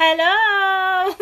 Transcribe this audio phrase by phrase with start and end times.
[0.00, 0.32] Hello!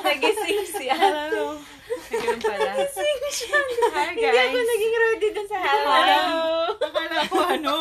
[0.00, 0.94] Nagising si ate.
[0.94, 1.58] Hello.
[2.06, 2.72] Ganun pala.
[2.86, 3.58] Sing siya.
[3.90, 4.70] Hi, Hindi ako guys.
[4.70, 5.90] naging ready dun sa hello.
[5.90, 6.46] Hello.
[6.78, 7.76] Akala ko ano.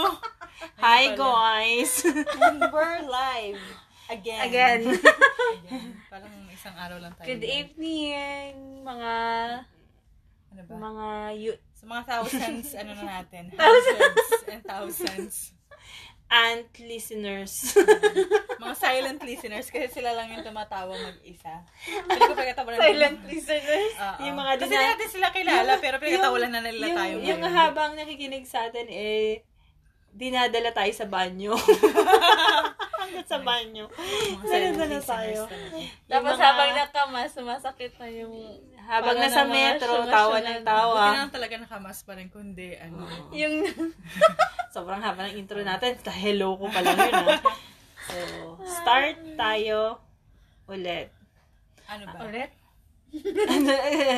[0.81, 2.01] Hi, guys.
[2.73, 3.61] We're live.
[4.09, 4.41] Again.
[4.41, 4.81] Again.
[6.09, 7.29] Parang isang araw lang tayo.
[7.29, 8.51] Good evening,
[8.81, 9.13] mga
[10.49, 10.73] Ano ba?
[10.73, 11.07] mga
[11.37, 13.53] you- Sa mga thousands, ano na natin?
[13.53, 15.53] Hundreds and thousands.
[16.29, 17.73] And listeners.
[18.61, 21.65] Mga silent listeners kasi sila lang yung tumatawa mag-isa.
[22.05, 23.93] Ko na silent listeners.
[23.97, 24.29] Oo.
[24.29, 27.57] Yung mga Kasi dina- natin sila kilala, pero pinagkatawalan na nila yung, tayo yung ngayon.
[27.57, 29.41] habang nakikinig sa atin, eh,
[30.11, 31.57] dinadala tayo sa banyo.
[32.99, 33.89] Hanggang sa banyo.
[34.43, 35.49] Listeners tayo.
[36.05, 38.35] Tapos mga- habang nakamas, sumasakit na yung
[38.89, 41.13] Habang Para nasa metro, tawa ng tawa.
[41.13, 43.05] Buti na talaga nakamas pa rin, kundi ano.
[43.29, 43.61] yung
[44.73, 45.93] Sobrang haba ng intro natin.
[46.09, 47.37] Hello ko pa lang yun, ha?
[48.09, 48.17] So,
[48.65, 50.01] start tayo
[50.65, 51.13] ulit.
[51.85, 52.17] Ano ba?
[52.25, 52.49] ulit.
[53.45, 53.69] ano,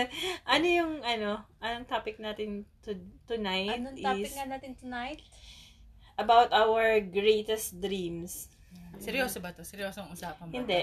[0.56, 2.96] ano yung, ano, anong topic natin to,
[3.28, 5.20] tonight Anong topic is nga natin tonight?
[6.20, 8.48] about our greatest dreams.
[9.00, 9.64] Seryoso ba to?
[9.64, 10.54] Seryosong usapan ba?
[10.54, 10.82] Hindi.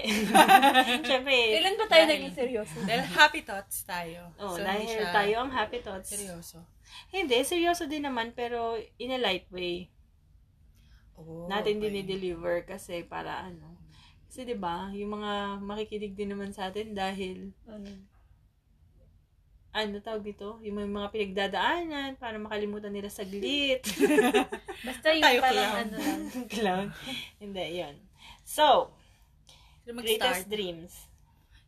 [1.07, 2.77] Siyempre, Ilan ba tayo naging seryoso?
[2.83, 4.33] Dahil happy thoughts tayo.
[4.41, 6.09] oh, So, dahil siya tayo ang happy thoughts.
[6.09, 6.65] Seryoso.
[7.13, 9.93] Hindi, seryoso din naman, pero in a light way.
[11.19, 11.91] Oh, natin okay.
[11.91, 13.75] dinideliver kasi para ano.
[14.29, 17.89] Kasi 'di ba, yung mga makikinig din naman sa atin dahil Ano?
[19.69, 23.85] Ano tawag dito, yung may mga pinagdadaanan para makalimutan nila saglit.
[24.87, 25.81] Basta yung Tayo parang clown.
[25.85, 26.21] ano lang.
[26.53, 26.87] Clown.
[27.37, 27.95] Hindi, yun.
[28.41, 28.89] So,
[29.85, 30.93] Sino greatest dreams.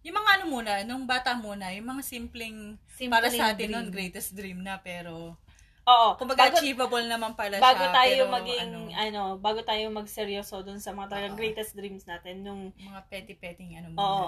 [0.01, 3.87] Yung mga ano muna, nung bata muna, yung mga simpleng, Simpleng para sa atin nun,
[3.93, 5.37] greatest dream na, pero,
[5.85, 6.09] Oo.
[6.17, 7.93] kumbaga bago, achievable naman pala bago siya.
[7.93, 12.41] tayo pero, maging, ano, ano, bago tayo magseryoso dun sa mga talagang greatest dreams natin,
[12.41, 14.01] nung, mga petty-petting ano muna.
[14.01, 14.27] oo,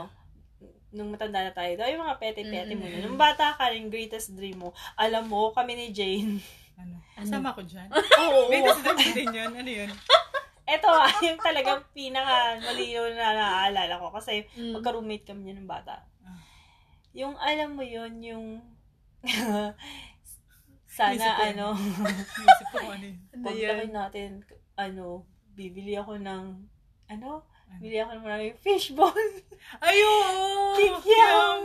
[0.90, 2.80] nung matanda na tayo, daw yung mga pete-pete Mm-mm.
[2.80, 2.98] muna.
[3.02, 4.70] Nung bata ka rin, greatest dream mo.
[4.96, 6.38] Alam mo, kami ni Jane,
[6.74, 7.02] Ano?
[7.24, 7.90] Sama ko dyan.
[8.24, 8.48] Oo.
[8.48, 9.52] greatest dream ko din yun.
[9.52, 9.90] Ano yun?
[10.64, 14.10] Ito ah, yung talagang pinaka malinaw na naaalala ko.
[14.12, 14.74] Kasi Mm.
[14.76, 16.06] magka-roommate kami niya ng bata.
[16.22, 16.40] Ah.
[17.12, 18.46] Yung alam mo yun, yung
[20.88, 23.18] sana ano, Isip ko kung ano yun.
[23.42, 24.30] paglaki natin,
[24.76, 26.44] ano, bibili ako ng,
[27.10, 27.30] ano,
[27.76, 29.14] Bibili ako ng maraming fishball.
[29.88, 30.76] Ayun!
[30.76, 31.58] Kikyam!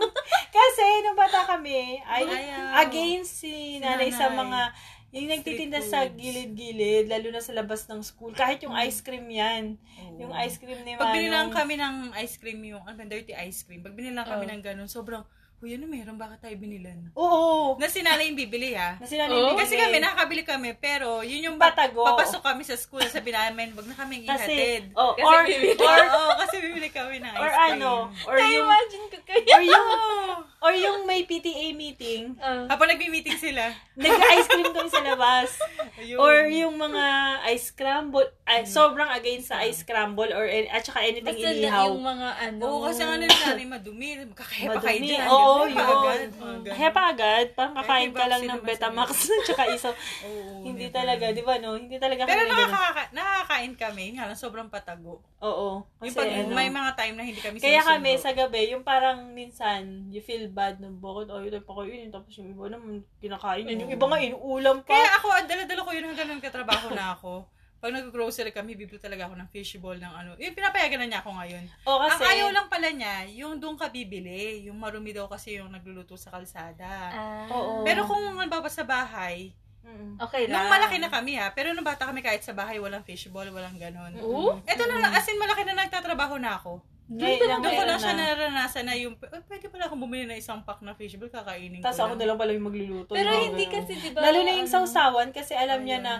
[0.48, 2.82] Kasi, nung bata kami, ay, Ayaw.
[2.82, 4.72] against si nanay sa mga,
[5.08, 6.16] yung nagtitinda Street sa foods.
[6.16, 8.30] gilid-gilid, lalo na sa labas ng school.
[8.30, 9.80] Kahit yung ice cream yan.
[10.04, 10.20] Oo.
[10.20, 11.56] Yung ice cream ni Pag binilang Manong.
[11.56, 14.50] kami ng ice cream, yung ano, dirty ice cream, pag binilang kami Oh.
[14.50, 15.24] ng ganun, sobrang,
[15.58, 16.14] Uy, ano meron?
[16.14, 17.10] Bakit tayo binilan?
[17.12, 17.74] Oo.
[17.76, 18.94] Na sinala yung bibili ha.
[18.94, 19.58] Na sila Oh.
[19.58, 22.06] Kasi kami, nakakabili kami, pero yun yung Batago.
[22.06, 24.82] papasok kami sa school, sabi namin, wag na kaming Kasi, ihatid.
[24.94, 25.74] oh, Kasi or, bibili.
[25.76, 27.72] or, Oo, kasi bibili kami ng ice or cream.
[27.74, 27.90] ano,
[28.22, 29.42] or yung, imagine ko kayo.
[29.50, 29.88] or yung,
[30.64, 33.74] or yung may PTA meeting, Uh, Habang nagmi-meeting sila.
[33.98, 35.58] nag-ice cream kami sa labas.
[35.98, 36.22] Ayun.
[36.22, 37.04] Or yung mga
[37.50, 41.86] ice scramble, ay, sobrang against sa ice scramble or at saka anything basta na inihaw.
[41.90, 42.62] yung mga ano.
[42.64, 44.08] Oo, kasi ano nila, madumi.
[44.24, 45.10] Magkakahepa kayo Madumi.
[45.10, 45.26] dyan.
[45.28, 45.80] Oo, Ganun, yun.
[45.80, 46.20] agad.
[46.68, 49.10] Hepa agad, parang kakain ka lang ng Betamax
[49.46, 49.94] tsaka isaw.
[50.26, 51.74] Oo, Hindi talaga, di ba no?
[51.74, 55.24] Hindi talaga Pero kami nakaka- nakakain kami, nga lang sobrang patago.
[55.38, 55.82] Oo.
[55.98, 57.92] Yung Kasi pag ano, may mga time na hindi kami Kaya sinusundo.
[57.94, 61.92] kami sa gabi, yung parang minsan, you feel bad ng bakit ayaw tayo pa kayo
[61.94, 63.80] yun, tapos yung iba naman kinakain yun.
[63.80, 64.92] Yung iba nga inuulam pa.
[64.92, 67.32] Kaya ako, dala-dala ko yun hanggang nagkatrabaho na ako.
[67.78, 70.30] Pag nag-grocery kami, bibili talaga ako ng fishball ng ano.
[70.34, 71.64] Yung pinapayagan na niya ako ngayon.
[71.86, 74.66] o kasi, Ang ayaw lang pala niya, yung doon ka bibili.
[74.66, 76.90] Yung marumi daw kasi yung nagluluto sa kalsada.
[77.14, 77.46] Ah.
[77.48, 77.86] Oo.
[77.86, 79.54] Pero kung halimbawa sa bahay,
[79.88, 80.20] Mm.
[80.20, 80.52] okay lang.
[80.52, 83.78] nung malaki na kami ha, pero nung bata kami kahit sa bahay, walang fishball, walang
[83.78, 84.12] ganon.
[84.20, 84.60] Oo?
[84.60, 86.82] Ito na, as in malaki na nagtatrabaho na ako.
[87.08, 88.22] Ngayon lang, Doon ko lang siya na.
[88.28, 91.96] naranasan na yung, "Ay, pwede pala akong bumili ng isang pack na fishball, kakainin Tapos
[91.96, 93.10] ko ako na lang pala yung magluluto.
[93.10, 93.74] Pero yung mga hindi ganun.
[93.74, 94.20] kasi, di ba?
[94.20, 96.14] Lalo na yung ano, sausawan kasi alam niya na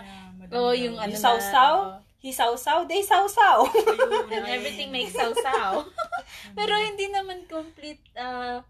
[0.49, 1.97] Oo, yung ano yung na- sausaw, oo.
[2.17, 3.69] he sausaw, they sausaw.
[4.27, 5.85] And everything makes sausaw.
[6.57, 8.65] Pero hindi naman complete, ah,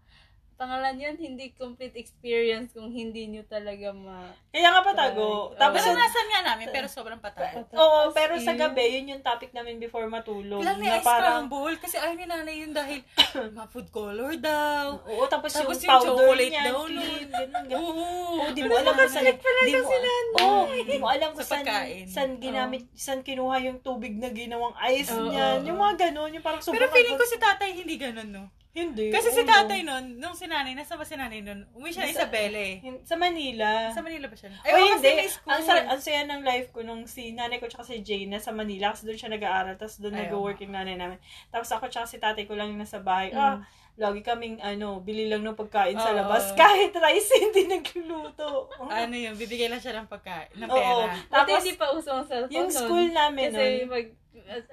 [0.60, 4.28] pangalan yun, hindi complete experience kung hindi nyo talaga ma...
[4.52, 5.56] Kaya nga patago.
[5.56, 5.88] Ay, Tapos, oo.
[5.88, 7.64] Naranasan nga namin, pero sobrang patago.
[7.72, 10.60] oo, pero sa gabi, yun yung topic namin before matulog.
[10.60, 13.00] Ilan may ice parang, scramble kasi ayaw ni nanay yun dahil
[13.56, 15.00] mga food color daw.
[15.00, 17.80] oo, tapos, Tapos yung, yung powder chocolate niya, daw, clean, ganun, ganun.
[17.80, 18.52] Oo.
[18.52, 19.24] Di mo alam kung saan,
[19.64, 19.88] di mo,
[20.36, 21.64] oh, di mo alam kung Sa saan,
[22.04, 25.64] saan ginamit, saan kinuha yung tubig na ginawang ice niyan.
[25.64, 28.44] oo, Yung mga ganun, yung parang Pero sobrang feeling ko si tatay hindi ganun, no?
[28.70, 29.10] Hindi.
[29.10, 31.66] Kasi si tatay nun, nung si nanay, nasa ba si nanay nun?
[31.74, 32.78] Umuwi siya Sa- Isabela eh.
[33.02, 33.90] Sa Manila.
[33.90, 34.54] Sa Manila ba siya?
[34.62, 35.26] Ay, oo, hindi.
[35.50, 38.54] Ang, sa- ang saya ng life ko nung si nanay ko tsaka si Jane nasa
[38.54, 41.18] Manila kasi doon siya nag-aaral tapos doon nag-work yung nanay namin.
[41.50, 43.34] Tapos ako tsaka si tatay ko lang yung nasa bahay.
[43.34, 43.42] Mm.
[43.42, 43.58] Ah,
[43.98, 46.18] lagi kaming ano, bili lang ng pagkain sa Oo.
[46.22, 46.54] labas.
[46.60, 48.70] Kahit rice hindi nagluluto.
[48.78, 50.78] ano yun, bibigay lang siya ng pagkain, ng Oo.
[50.78, 51.04] pera.
[51.10, 54.06] Buti Tapos hindi pa uso ang cellphone yung school namin Kasi nun, mag,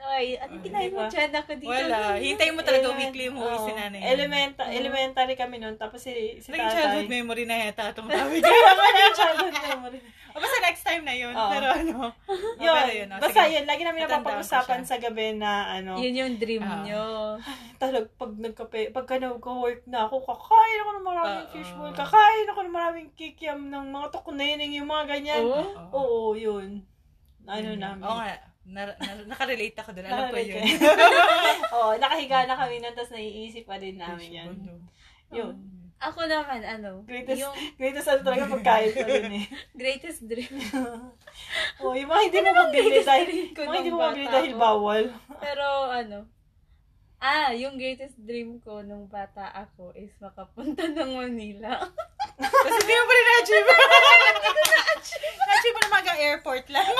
[0.07, 1.29] ay, ano kinain mo dyan?
[1.31, 1.69] Ako dito.
[1.69, 2.15] Wala.
[2.15, 3.65] Hintayin mo talaga Element- weekly umuwi oo.
[3.65, 4.01] si nanay.
[4.05, 5.75] Elementa- elementary kami nun.
[5.75, 6.77] Tapos si, si Naging tatay.
[6.77, 8.37] childhood memory na yata itong tawag.
[8.37, 9.99] Yung childhood memory.
[10.33, 11.33] o basta next time na yun.
[11.33, 11.49] Oo.
[11.49, 11.97] Pero ano.
[12.61, 12.73] Yun.
[12.75, 13.53] pero yun, o, Basta sige.
[13.53, 13.65] yun.
[13.65, 15.91] Lagi namin napapag-usapan sa gabi na ano.
[15.97, 16.81] Yun yung dream Ah.
[16.81, 17.03] nyo.
[17.81, 21.51] talag pag nagkape, pagka nag-work na ako, kakain ako ng maraming Oo.
[21.51, 25.41] fishbowl, kakain ako ng maraming kikiam ng mga tukunening, yung mga ganyan.
[25.43, 25.57] Oo.
[25.57, 25.89] Oo.
[25.91, 26.85] Oo, yun.
[27.43, 27.79] Ano Yun.
[27.79, 28.03] namin.
[28.03, 28.37] Oo nga.
[28.67, 30.11] Na, na, nakarelate ako doon.
[30.11, 30.63] Alam ko yun.
[31.75, 34.51] Oo, nakahiga na kami nun, tapos naiisip pa din namin yan.
[35.31, 35.55] Yun.
[35.97, 39.45] Ako naman, ano, Greatest, yung greatest ano talaga pagkain ko dun eh.
[39.81, 40.53] greatest dream.
[41.81, 45.03] Oo, yung mga hindi mo mabili dahil, mga hindi mo mabili dahil bawal.
[45.41, 46.29] Pero, ano,
[47.17, 51.89] ah, yung greatest dream ko nung bata ako is makapunta ng Manila.
[52.37, 53.67] Tapos hindi mo pa rin na-achieve.
[55.47, 56.87] Na-achieve mo na mag-airport lang.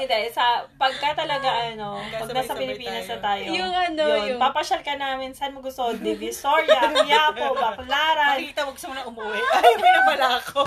[0.00, 3.52] Hindi, sa pagka talaga ano, pag nasa Pilipinas na tayo.
[3.52, 5.92] Yung ano, yun, yung- papasyal ka namin, saan mo gusto?
[5.92, 8.40] Divisoria, Quiapo, Baclaran.
[8.40, 9.36] Makikita mo gusto mo na umuwi.
[9.36, 10.64] Ay, may nabala ako.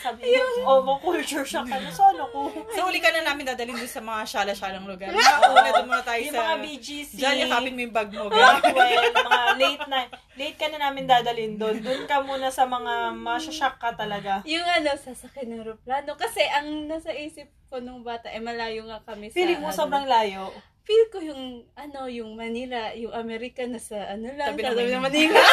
[0.00, 1.68] Sabi yung, oh, mo culture shock.
[1.68, 2.48] Saan ako?
[2.72, 5.12] so, uli ka na namin dadalhin doon sa mga syala-syalang lugar.
[5.12, 6.40] Una doon muna tayo Yung sa...
[6.48, 7.10] mga BGC.
[7.20, 8.32] Diyan, yakapin mo yung bag mo.
[8.32, 9.98] Rockwell, mga late na,
[10.40, 11.84] late ka na namin dadalhin doon.
[11.84, 14.42] Doon ka muna sa mga masyashock ka talaga.
[14.44, 16.18] Yung ano, sasakyan ng aeroplano.
[16.18, 19.36] Kasi ang nasa isip ko nung bata, eh malayo nga kami sa...
[19.38, 20.50] Feeling mo ano, sobrang layo.
[20.88, 25.04] Feel ko yung, ano, yung Manila, yung Amerika na sa, ano lang, Tabi tabi ng
[25.04, 25.38] Manila.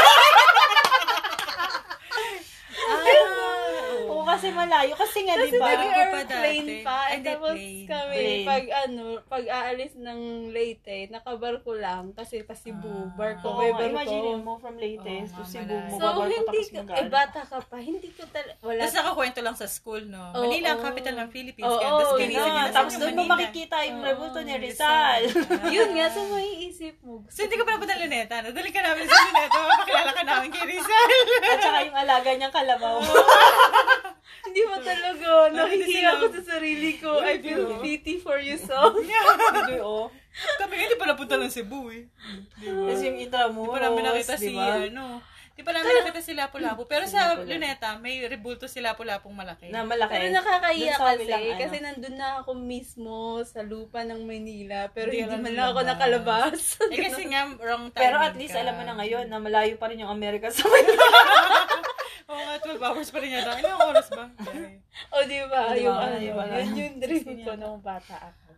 [2.95, 3.45] Manila.
[3.45, 4.93] Ah, Oo, kasi malayo.
[4.93, 5.65] Kasi nga, di Kasi ba?
[5.65, 6.81] Nag- nag ko pa airplane dati.
[6.81, 6.97] pa.
[7.05, 7.85] Ay, tapos plane.
[7.85, 8.43] kami, Plane.
[8.43, 12.03] pag ano, pag aalis ng Leyte, nakabarko lang.
[12.11, 13.15] Kasi pa Cebu, Ah.
[13.15, 13.89] barko, Oo may barko.
[13.89, 15.95] imagine mo from Leyte Oo to Cebu mo.
[15.95, 16.99] So, hindi tapos ko, mag-aaral.
[16.99, 18.79] eh, bata ka pa, hindi ko talaga, wala.
[18.81, 20.23] Tapos nakakwento lang sa school, no?
[20.31, 20.85] Oo, Manila ang oo.
[20.85, 21.65] capital ng Philippines.
[21.65, 25.21] Oo, kaya tapos nila sa tapos doon mo makikita yung Oo, rebulto ni Rizal.
[25.75, 27.23] Yun nga, so may isip mo.
[27.27, 28.35] So, hindi ka pa napunta ng Luneta.
[28.41, 29.57] Nadali ka namin sa Luneta.
[29.57, 31.09] Mapakilala ka namin kay Rizal.
[31.45, 32.97] At saka yung alaga niyang kalabaw.
[34.45, 35.27] Hindi mo talaga,
[35.81, 36.09] sila.
[36.15, 37.11] ako sa sarili ko.
[37.19, 38.93] I feel pity for you, so.
[38.93, 40.07] Hindi, oh.
[40.59, 42.05] Kami nga, di pa napunta ng Cebu eh.
[42.59, 42.91] Di ba?
[42.91, 44.83] Tapos yung Di Intramuros, pa namin nakita si, di ba?
[44.83, 45.23] ano,
[45.55, 46.83] di pa namin nakita si Lapu-Lapu.
[46.85, 49.71] Pero sa Luneta, may rebulto si Lapu-Lapung malaki.
[49.71, 50.11] Na malaki.
[50.11, 50.59] Pero sa kasi,
[51.23, 51.59] kabilang, ano.
[51.63, 53.15] kasi nandun na ako mismo
[53.47, 56.59] sa lupa ng Maynila, pero Hindi hindi, man lang lang ako nakalabas.
[56.85, 58.59] eh kasi nga, wrong timing Pero at least ka.
[58.59, 60.99] alam mo na ngayon na malayo pa rin yung Amerika sa Manila.
[62.25, 63.61] Oo nga, 12 hours pa rin yata.
[63.61, 64.25] Ilang oras ba?
[64.41, 64.81] Okay.
[65.13, 65.61] o, di ba?
[65.77, 66.43] Yung ano, Di ba?
[66.57, 68.49] yun yung dream ko nung bata ako.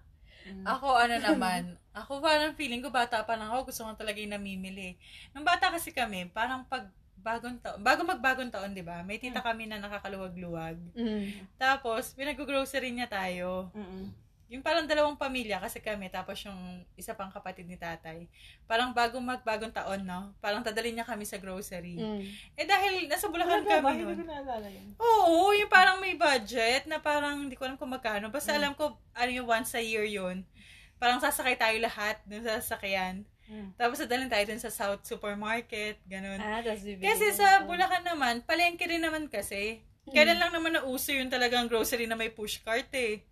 [0.63, 4.31] Ako, ano naman, ako parang feeling ko, bata pa lang ako, gusto ko talaga yung
[4.31, 4.95] namimili.
[5.35, 6.87] Nung bata kasi kami, parang pag
[7.17, 9.03] bagong taon, bago magbagong taon, di ba?
[9.03, 10.79] May tita kami na nakakaluwag-luwag.
[10.95, 11.51] Mm.
[11.59, 13.67] Tapos, pinag-grocery niya tayo.
[13.75, 14.26] Mm-mm.
[14.47, 16.55] Yung parang dalawang pamilya kasi kami, tapos yung
[16.95, 18.31] isa pang kapatid ni tatay.
[18.63, 20.31] Parang bago magbagong taon, no?
[20.39, 21.99] Parang tadalin niya kami sa grocery.
[21.99, 22.23] Mm.
[22.55, 23.91] Eh dahil nasa Bulacan Talaga ba?
[23.91, 24.87] kami naalala yun.
[24.95, 28.31] Oo, yung parang may budget na parang hindi ko alam kung magkano.
[28.31, 28.57] Basta Mm.
[28.57, 30.47] alam ko, ano yung once a year yun.
[30.95, 33.27] Parang sasakay tayo lahat dun sa sasakyan.
[33.47, 33.75] Mm.
[33.75, 36.39] Tapos dadalhin tayo dun sa South Supermarket, ganun.
[36.39, 36.95] Ah, Kasi
[37.35, 37.67] sa ito.
[37.67, 39.83] Bulacan naman, palengke rin naman kasi.
[40.07, 43.27] Kailan lang naman nauso yung talagang grocery na may push cart eh.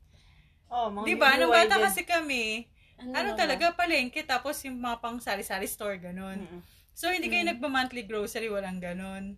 [0.69, 1.29] Oh, mga Di ba?
[1.38, 2.65] Nung bata kasi kami,
[3.13, 6.41] ano lang talaga, palengke, tapos yung mga pang sari-sari store, ganun.
[6.41, 6.62] Mm-mm.
[6.95, 9.36] So, hindi kayo nagpa-monthly grocery, walang ganun.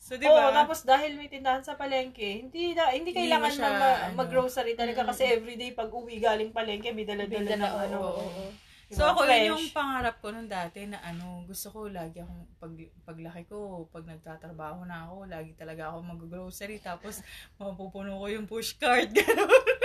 [0.00, 0.52] So, di Oo, ba?
[0.54, 3.98] tapos dahil may tindahan sa palengke, hindi na, hindi Hindi kailangan mo siya, na ma-
[4.06, 4.16] ano.
[4.22, 5.08] mag-grocery talaga Mm.
[5.10, 7.98] kasi everyday pag uwi galing palengke, may dala-dala na, ano.
[8.00, 8.44] oo, oo, oo.
[8.86, 9.10] So, Diba?
[9.12, 9.34] ako, Fresh.
[9.34, 13.90] yun yung pangarap ko nung dati na ano, gusto ko lagi akong, pag, paglaki ko,
[13.90, 17.18] pag nagtatrabaho na ako, lagi talaga ako mag-grocery, tapos
[17.58, 19.75] mapupuno ko yung push cart, gano'n.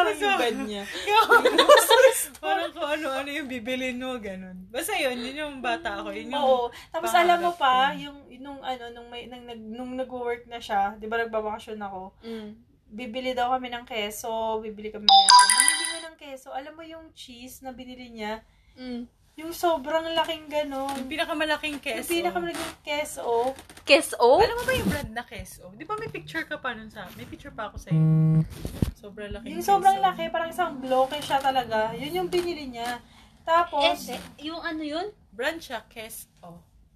[0.00, 0.84] Parang So, yung bed niya.
[2.44, 4.64] Parang kung ano-ano yung bibilin mo, ganun.
[4.72, 6.16] Basta yun, yun yung bata ako.
[6.16, 6.64] Yun yung, Oo.
[6.88, 8.00] Tapos alam mo pa, ko.
[8.08, 12.16] yung nung ano nung may nang, nag, nung nag-work na siya, 'di ba nagbabakasyon ako.
[12.24, 12.50] Mm.
[12.90, 16.48] Bibili daw kami ng keso, bibili kami ng Bumili nga ng keso.
[16.50, 18.40] Alam mo yung cheese na binili niya,
[18.74, 19.04] Mm.
[19.36, 20.96] Yung sobrang laking yung ganon.
[21.06, 22.10] pinakamalaking Yung keso.
[22.10, 23.54] pinakamalaking keso.
[23.84, 24.18] Keso?
[24.18, 25.70] Alam mo ba yung brand na keso?
[25.74, 27.08] Di ba may picture ka pa nun sa...
[27.14, 28.00] May picture pa ako sa'yo.
[28.94, 29.48] Sobrang laki.
[29.48, 31.96] Yung sobrang laki, parang isang bloke siya talaga.
[31.96, 33.00] Yun yung binili niya.
[33.42, 35.08] Tapos, Eh, yung ano yun?
[35.32, 35.80] Brand siya,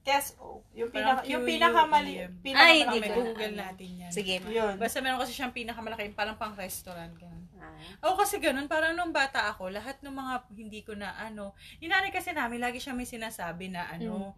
[0.05, 0.37] Kes.
[0.37, 0.61] Oh.
[0.61, 0.77] KESO.
[0.77, 1.51] Yung, pinaka, yung QUEM.
[1.57, 2.13] pinakamali.
[2.13, 2.79] Ay, Pinakamalaki.
[2.85, 3.21] hindi May ko.
[3.25, 4.11] Google natin yan.
[4.13, 4.35] Sige.
[4.45, 4.75] Yun.
[4.77, 7.15] Basta meron kasi siyang pinakamalaki, parang pang restaurant.
[7.17, 7.45] Ganun.
[7.57, 7.73] Ah.
[8.05, 11.91] Ako kasi ganun, parang nung bata ako, lahat ng mga hindi ko na ano, yung
[11.91, 14.37] nanay kasi namin, lagi siya may sinasabi na ano,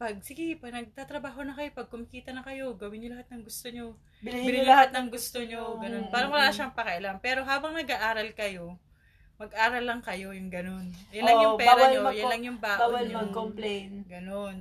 [0.00, 3.68] pag, sige, pag nagtatrabaho na kayo, pag kumikita na kayo, gawin niyo lahat ng gusto
[3.68, 3.86] niyo.
[4.24, 6.08] Bilhin niyo lahat ng gusto niyo, ganun.
[6.08, 6.56] Mm, Parang mm, wala mm.
[6.56, 7.16] siyang pakialam.
[7.20, 8.80] Pero habang nag-aaral kayo,
[9.40, 10.92] mag-aral lang kayo, yung ganun.
[11.10, 13.16] Yan lang Oo, yung pera bawal niyo, magko- yan lang yung baon Bawal niyo.
[13.16, 13.88] mag-complain.
[14.04, 14.56] Ganun.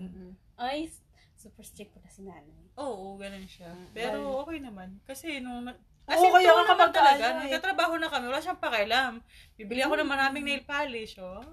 [0.55, 0.87] Ay,
[1.35, 2.57] super strict pala si nanay.
[2.75, 3.69] Oo, ganun siya.
[3.69, 4.97] Mm, Pero okay naman.
[5.03, 5.67] Kasi nung...
[5.67, 5.75] Oo,
[6.09, 7.21] As in, kaya true nga naman kapag talaga.
[7.21, 7.41] ano eh.
[7.45, 9.21] Nagtatrabaho na kami, wala siyang pakialam.
[9.53, 11.43] Bibili ako ng maraming nail polish, oh.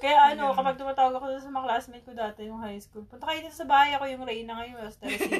[0.00, 3.42] Kaya ano, kapag tumatawag ako sa mga classmate ko dati, yung high school, punta kayo
[3.42, 5.28] dito sa bahay ako yung Reyna ngayon, Los Teresita.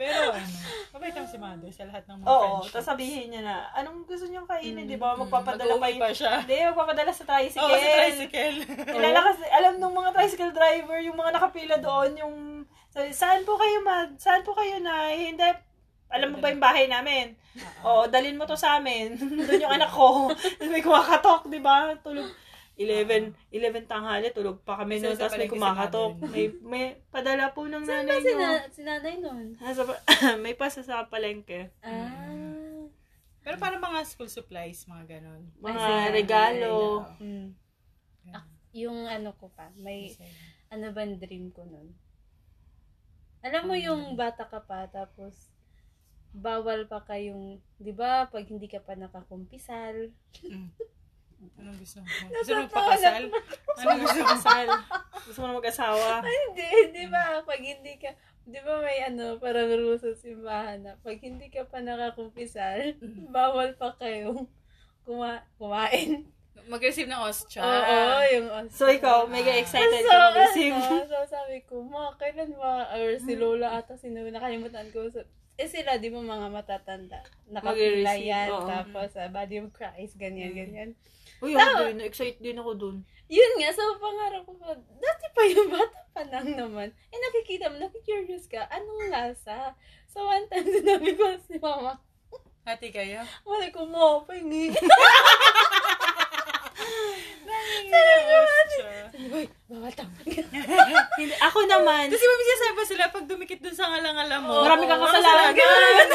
[0.00, 0.48] Pero ano,
[0.90, 2.72] mabait naman si mother sa lahat ng mga Oo, friendship.
[2.72, 5.12] tapos sabihin niya na, anong gusto niyong kainin, di Mm, ba?
[5.12, 6.32] Magpapadala pa Mag-uwi pa siya.
[6.40, 7.60] Hindi, magpapadala sa tricycle.
[7.62, 8.56] Oo, sa tricycle.
[8.96, 12.34] Kilala kasi, alam nung mga tricycle driver, yung mga nakapila doon, yung,
[12.88, 15.44] sabi, saan po kayo mag, saan po kayo na, hindi,
[16.08, 17.36] alam mo ba yung bahay namin?
[17.84, 19.20] Oo, dalin mo to sa amin.
[19.46, 20.32] doon yung anak ko.
[20.64, 21.92] May kumakatok, di ba?
[22.00, 22.24] Tulog.
[22.80, 26.16] 11, 11 tanghali, tulog pa kami noon, tapos may kumakatok.
[26.24, 28.40] May, may padala po ng Saan ba nanay si, nyo.
[28.40, 29.44] na- si nanay nun?
[29.54, 29.84] Nasa,
[30.40, 31.68] may pasa sa palengke.
[31.84, 32.88] Ah.
[33.40, 35.44] Pero parang mga school supplies, mga ganon.
[35.60, 37.04] Mga Ay, regalo.
[37.04, 37.48] Ay, Mm.
[38.30, 40.12] Ah, yung ano ko pa, may
[40.68, 41.92] ano ba dream ko nun?
[43.40, 45.52] Alam mo yung bata ka pa, tapos
[46.30, 50.12] bawal pa kayong, di ba, pag hindi ka pa nakakumpisal.
[51.60, 52.06] Anong gusto mo?
[52.36, 53.22] Gusto mo magpakasal?
[53.80, 54.28] Anong gusto mo?
[54.36, 54.66] Kasal.
[55.24, 56.08] Gusto mo na mag-asawa.
[56.24, 58.12] hindi, di ba, pag hindi ka,
[58.44, 62.96] di ba may ano, parang rules sa simbahan na, pag hindi ka pa nakakumpisal,
[63.32, 64.48] bawal pa kayong
[65.04, 66.28] kuma kumain.
[66.68, 67.64] Mag-receive ng ostya.
[67.64, 68.00] Oo,
[68.36, 70.76] yung os- So, ikaw, mega excited so, ka mag-receive.
[70.76, 75.08] ano, so sabi ko, ma, kailan ba, or si Lola ata, sino, nakalimutan ko.
[75.08, 75.24] So,
[75.60, 77.20] eh sila, di ba mga matatanda?
[77.52, 78.64] Nakapila yan, oo.
[78.64, 80.96] tapos uh, body of Christ, ganyan, ganyan.
[81.40, 81.96] Uy, ako din.
[82.00, 82.96] Na-excite din ako dun.
[83.30, 86.90] Yun nga, so pangarap ko pa, dati pa yung bata pa lang naman.
[87.08, 89.72] Eh nakikita mo, nakikurious ka, anong lasa?
[90.10, 91.96] So one time, sinabi ko si mama,
[92.60, 93.24] Hati kayo?
[93.48, 94.68] wala ko mo, pahingi.
[97.90, 98.99] Ostya.
[99.20, 100.16] Uy, bawal tama.
[100.24, 104.64] Hindi, ako naman, Kasi mami sinasabi pa sila pag dumikit dun sa ngalang-alam mo.
[104.64, 105.52] marami kang kasalanan.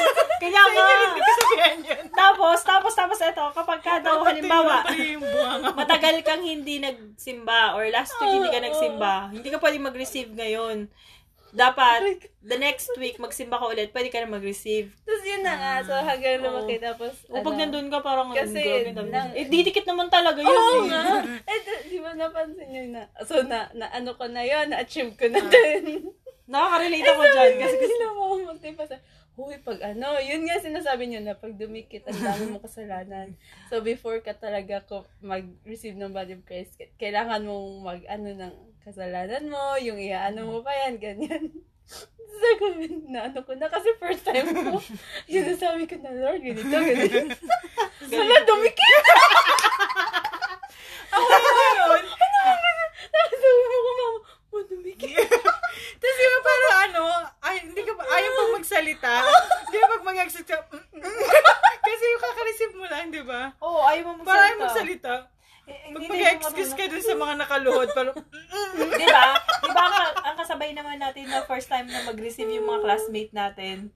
[0.41, 1.09] Kaya yun.
[2.09, 4.81] Tapos, tapos, tapos ito, kapag ka daw, halimbawa,
[5.79, 10.89] matagal kang hindi nagsimba or last week hindi ka nagsimba, hindi ka pwedeng mag-receive ngayon.
[11.55, 12.00] Dapat,
[12.43, 14.91] the next week, magsimba ka ulit, pwede ka na mag-receive.
[15.01, 18.91] Tapos yun na nga, so hanggang lumaki, tapos, O pag ano, nandun ka, parang, Kasi,
[18.91, 20.51] dami- nang- eh, didikit naman talaga yun.
[20.51, 20.91] Oo eh.
[20.91, 21.01] nga.
[21.47, 25.15] Eh, di- di ba napansin nyo na, so na, na ano ko na yun, na-achieve
[25.15, 26.12] ko na din.
[26.45, 27.51] Nakaka-relate ako dyan.
[27.57, 28.97] Kasi, Kasi namamatay pa sa,
[29.35, 33.35] huy, pag ano, yun nga sinasabi nyo na pag dumikit, ang dami mo kasalanan.
[33.67, 38.53] So, before ka talaga ko mag-receive ng body of Christ, kailangan mong mag, ano, ng
[38.86, 41.50] kasalanan mo, yung iaano mo pa yan, ganyan.
[42.36, 44.77] Sa comment na ano ko na, kasi first time ko,
[45.34, 47.34] yun ang sabi ko na, Lord, ganito, ganito.
[48.13, 49.06] Sala, dumikit!
[51.15, 52.06] Ako yun.
[53.10, 54.06] Tapos sabi ko, mama,
[54.54, 55.30] mo dumikit.
[55.98, 57.04] Tapos ba parang ano,
[57.42, 59.13] ay, hindi ka, ayaw pag magsalita.
[59.74, 60.58] Di ba pag mag-exit ka,
[61.82, 63.50] kasi yung kakareceive mo lang, di ba?
[63.65, 64.30] Oo, oh, ayaw mo magsalita.
[64.30, 65.13] Para ayaw magsalita.
[65.65, 68.17] Eh, mag-excuse din ka dun sa mga nakaluhod, parang,
[68.77, 69.00] marunong.
[69.01, 69.25] Di ba?
[69.65, 73.34] Di ba ang, ang kasabay naman natin na first time na mag-receive yung mga classmate
[73.34, 73.89] natin.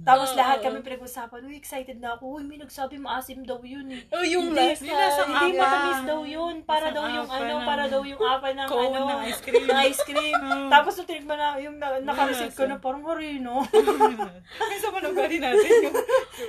[0.00, 0.64] Tapos Oo, lahat oo.
[0.64, 2.40] kami pinag-usapan, uy, excited na ako.
[2.40, 4.00] Uy, may nagsabi maasim daw yun eh.
[4.08, 5.36] Oh, yung Hindi, last lasang time.
[5.36, 5.68] Hindi apa.
[5.68, 6.54] matamis daw yun.
[6.64, 9.04] Para daw yung ano, ng para daw yung apa ng cone ano.
[9.12, 9.64] ng ice cream.
[9.68, 10.40] ng ice cream.
[10.72, 13.60] Tapos nung tinigman na, yung na, naka-receive ko na parang harino.
[14.60, 15.96] Kasi sa manugali natin yung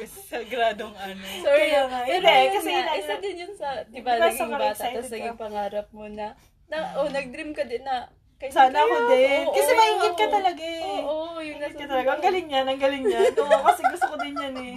[0.07, 1.23] sagradong ano.
[1.43, 1.67] Sorry.
[1.67, 4.83] Kaya nga, hindi, yun kasi lalo- isa din yun sa, di ba, ba, naging bata,
[4.87, 6.27] tapos naging pangarap mo na,
[6.71, 8.07] na oh, nag-dream ka din na,
[8.41, 9.45] kay Sana ako din.
[9.45, 10.33] Oo, Kasi oo, maingit ka oo.
[10.33, 10.81] talaga eh.
[10.81, 12.09] Oo, oo, Maingit nasa ka talaga.
[12.09, 13.19] Ang galing niya, ang galing niya.
[13.37, 14.75] Oo, kasi gusto ko din yan eh.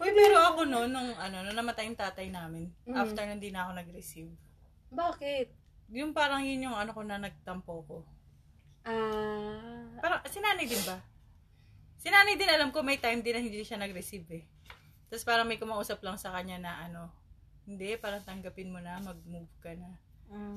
[0.00, 2.96] Uy, pero ako no, nung ano, nung namatay yung tatay namin, Mm.
[2.96, 4.32] after nung di na ako nag-receive,
[4.88, 5.46] Bakit?
[5.92, 7.96] yung parang yun yung ano ko na nagtampo ko.
[8.84, 10.96] Ah, Parang, si nanay din ba?
[11.96, 14.44] Si nanay din alam ko may time din na hindi siya nag-receive eh.
[15.08, 17.02] Tapos parang may kumausap lang sa kanya na ano,
[17.64, 19.88] hindi, parang tanggapin mo na, mag-move ka na.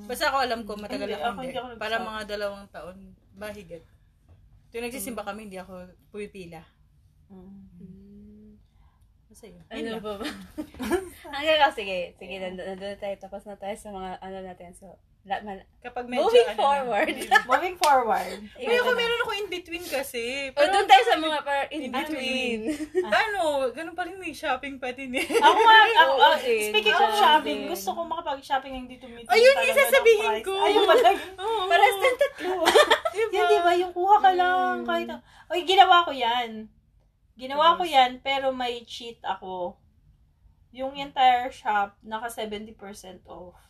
[0.08, 1.56] Basta ako alam ko, matagal Hindi, ako ako hindi.
[1.56, 2.96] ako Parang mga dalawang taon,
[3.36, 3.84] bahigit.
[4.68, 6.60] Tuwing nagsisimba kami, hindi ako pumipila.
[7.30, 8.08] mm.
[9.38, 9.62] Sa'yo.
[9.70, 10.26] Ano ba ba?
[11.30, 13.14] Hanggang sige, sige, nandun na tayo.
[13.22, 14.74] Tapos na tayo sa mga ano natin.
[14.74, 14.98] So,
[15.28, 17.16] la, mal, Kapag medyo, moving ano na, forward.
[17.44, 18.38] Moving forward.
[18.64, 20.48] Uy, ako meron ako in between kasi.
[20.56, 22.60] O, doon tayo sa mga par in In between.
[23.04, 25.28] ano, ganun pa rin may shopping pa din eh.
[25.28, 26.72] Ako nga, ako, Oo, ah, din.
[26.72, 29.28] speaking of shopping, gusto ko makapag-shopping ng dito meet.
[29.28, 30.52] Ayun, yung sasabihin ko.
[30.64, 31.16] Ayun ba lang?
[31.44, 31.68] Oo.
[31.68, 32.52] Paras ng tatlo.
[33.12, 33.36] diba?
[33.36, 33.72] Yan, di ba?
[33.76, 34.74] Yung kuha ka lang.
[34.82, 34.86] Mm.
[34.88, 35.08] Kahit,
[35.52, 36.72] okay, ginawa ko yan.
[37.38, 39.76] Ginawa ko yan, pero may cheat ako.
[40.72, 42.74] Yung entire shop, naka 70%
[43.28, 43.67] off.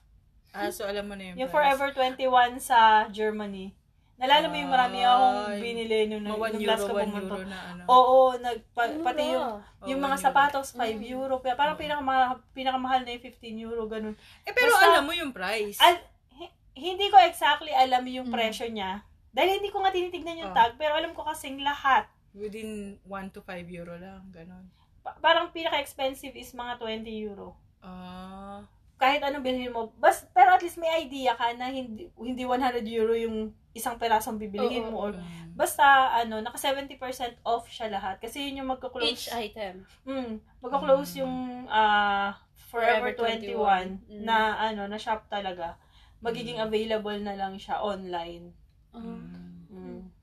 [0.60, 1.78] Ah, so alam mo na yung Yung price.
[1.78, 3.72] Forever 21 sa Germany.
[4.18, 7.06] Nalala mo yung marami akong Ay, binili nung, Mga nung 1 last euro, ko 1
[7.06, 7.22] pumunta.
[7.22, 7.82] euro na ano.
[7.86, 9.48] Oo, nagpa, Ano pati yung,
[9.86, 11.14] yung Oh, mga one sapatos, 5 Mm.
[11.14, 11.34] euro.
[11.38, 14.18] Kaya parang pinakamahal, pinakamahal na yung 15 euro, ganun.
[14.42, 15.78] Eh, pero Basta- alam mo yung price.
[15.78, 16.02] Al-
[16.34, 18.34] hi- hindi ko exactly alam yung Mm.
[18.34, 19.06] presyo niya.
[19.30, 20.56] Dahil hindi ko nga tinitignan yung Oh.
[20.56, 22.10] tag, pero alam ko kasing lahat.
[22.34, 24.66] Within 1 to 5 euro lang, ganun.
[25.00, 27.54] Pa- parang pinaka-expensive is mga 20 euro.
[27.78, 28.66] Ah.
[28.98, 29.94] Kahit anong bilhin mo.
[29.96, 34.42] Bas, pero at least may idea ka na hindi hindi 100 euro yung isang perasong
[34.42, 34.98] bibilihin Oo, mo.
[35.06, 35.54] Or, mm.
[35.54, 36.98] basta, ano, naka 70%
[37.46, 38.18] off siya lahat.
[38.18, 39.06] Kasi yun yung magka-close.
[39.06, 39.86] Each item.
[40.02, 41.20] Mm, magka-close Mm.
[41.22, 41.34] yung
[41.70, 42.34] ah,
[42.68, 44.18] Forever, Forever 21, 21.
[44.18, 44.22] Mm.
[44.26, 45.78] na ano, na shop talaga.
[46.18, 46.66] Magiging Mm.
[46.66, 48.50] available na lang siya online.
[48.92, 49.14] Uh-huh.
[49.14, 49.47] Mm.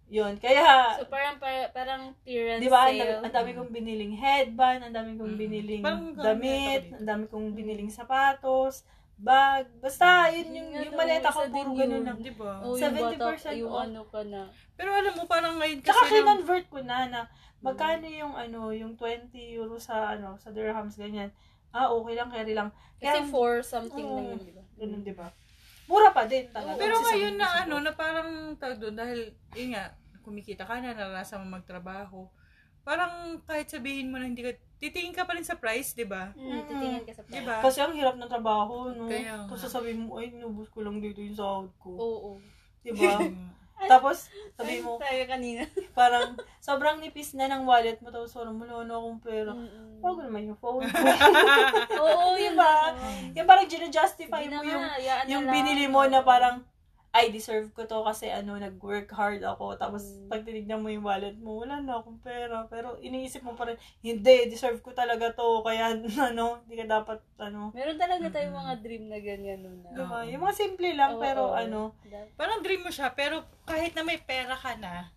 [0.06, 0.14] Mm.
[0.14, 0.34] Yun.
[0.38, 0.66] Kaya,
[1.02, 3.24] So, parang, parang, parang clearance di ba, ang dami, sale.
[3.26, 5.40] ang dami kong biniling headband, ang dami kong Mm.
[5.40, 8.86] biniling ganun damit, ang dami kong biniling sapatos,
[9.18, 12.18] bag, basta, yun yung, Yun yung nga maleta ko, puro ganun lang.
[12.20, 12.52] Di ba?
[12.62, 14.42] Oh, yung 70% bata, yung ano ka na.
[14.76, 17.22] Pero alam mo, parang ngayon kasi Tsaka kinonvert ko na na
[17.64, 21.32] magkano yung ano, yung 20 euro sa ano, sa dirhams ganyan.
[21.72, 22.70] Ah, okay lang, carry lang.
[23.00, 24.16] Kasi Kaya, for something Oo.
[24.16, 24.64] na yun, di ba?
[24.78, 25.28] ganun, di ba?
[25.86, 26.82] Mura pa din talaga.
[26.82, 29.94] pero ngayon na ano, na parang tawag doon, dahil, yun nga,
[30.26, 32.26] kumikita ka na, naranasan mo magtrabaho,
[32.82, 36.34] parang kahit sabihin mo na hindi ka, titingin ka pa rin sa price, di ba?
[36.34, 37.46] Mm, titingin ka sa Di price.
[37.46, 37.58] ba?
[37.62, 39.06] Kasi ang hirap ng trabaho, no?
[39.10, 39.46] Kaya.
[39.46, 41.94] Tapos sasabihin mo, ay, nubos ko lang dito yung sahod ko.
[41.94, 42.32] Oo.
[42.82, 43.18] Di ba?
[43.86, 45.68] Tapos, sabi mo, Tayo kanina.
[46.00, 49.52] parang, sobrang nipis na ng wallet mo, tapos parang, wala na akong pera.
[49.52, 50.00] Mm-mm.
[50.00, 50.96] Huwag naman yung phone ko.
[52.02, 52.96] Oo, Di yun ba?
[53.36, 54.86] yung parang gina-justify mo yung,
[55.28, 56.64] yung binili mo na parang,
[57.16, 59.80] I deserve ko to kasi ano, nag-work hard ako.
[59.80, 60.28] Tapos, Mm.
[60.28, 62.68] pag tinignan mo yung wallet mo, wala na akong pera.
[62.68, 65.64] Pero, iniisip mo pa rin, hindi, deserve ko talaga to.
[65.64, 65.96] Kaya,
[66.36, 69.80] ano, hindi ka dapat, ano, Meron talaga tayong mga dream na ganyan nun.
[69.80, 69.96] Na.
[69.96, 70.00] ba?
[70.20, 70.28] Oo.
[70.28, 71.56] Yung mga simple lang, Oo, pero oo.
[71.56, 71.96] ano,
[72.36, 75.08] parang dream mo siya, pero kahit na may pera ka na,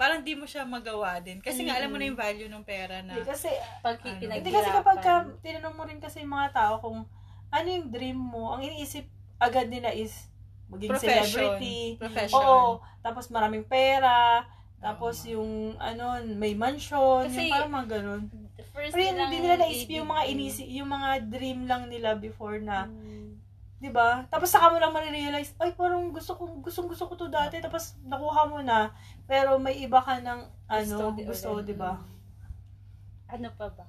[0.00, 1.44] parang di mo siya magawa din.
[1.44, 3.52] Kasi nga, alam mo na yung value ng pera na, hindi kasi,
[3.84, 4.16] Pag Ano?
[4.16, 7.04] hindi kasi kapag ka, tinanong mo rin kasi yung mga tao kung,
[7.52, 9.04] ano yung dream mo, ang iniisip
[9.36, 10.32] agad nila is,
[10.70, 11.26] maging profession.
[11.26, 11.78] celebrity.
[11.98, 12.38] Profession.
[12.40, 12.80] Oo.
[13.02, 14.46] Tapos maraming pera.
[14.80, 17.28] Tapos yung, ano, may mansion.
[17.28, 18.22] Kasi- yung parang mga ganun.
[18.70, 22.86] First Pero hindi nila naisip yung mga inisi, yung mga dream lang nila before na,
[22.88, 23.36] Mm.
[23.82, 24.24] 'di ba?
[24.30, 27.96] Tapos saka mo lang marirealize, ay parang gusto ko gustong gusto ko to dati tapos
[28.04, 28.92] nakuha mo na,
[29.26, 31.66] pero may iba ka ng ano, gusto, ulit.
[31.66, 31.98] 'di ba?
[33.26, 33.84] Ano pa ba?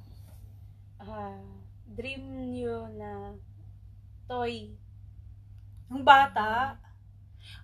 [1.02, 1.40] Ah,
[1.86, 3.36] dream nyo na
[4.26, 4.72] toy.
[5.92, 6.80] Nung bata,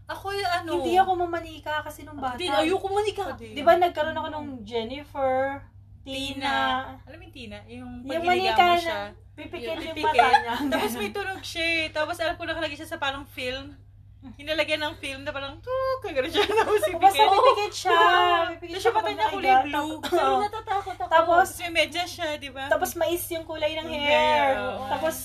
[0.05, 2.39] Ako yung ano, hindi ako mamanika kasi nung bata.
[2.39, 3.35] Hindi, ayoko manika.
[3.35, 3.51] Din.
[3.51, 5.59] 'Di ba nagkaroon ako nung Jennifer,
[6.01, 6.39] Tina.
[6.39, 6.55] Tina,
[7.03, 7.57] Alam mo yung Tina?
[7.67, 8.99] Yung yung pag manika mo na, siya.
[9.35, 10.55] pipikit Yung yung mata niya.
[10.71, 11.83] Tapos may tunog siya eh.
[11.91, 13.75] Tapos alam ko nakalagay siya sa parang film.
[14.17, 16.43] Hinalagyan ng film na parang, tuk, kagano siya.
[16.59, 17.27] Tapos Basta ipikit.
[17.29, 17.99] pipikit siya.
[18.55, 19.93] Pipikit siya kapag niya kulay blue.
[20.03, 21.11] Tapos- Pero natatakot ako.
[21.11, 22.65] Tapos, Tapos may medyas siya, di ba?
[22.67, 24.55] tapos mais yung kulay ng hair.
[24.89, 25.15] Tapos,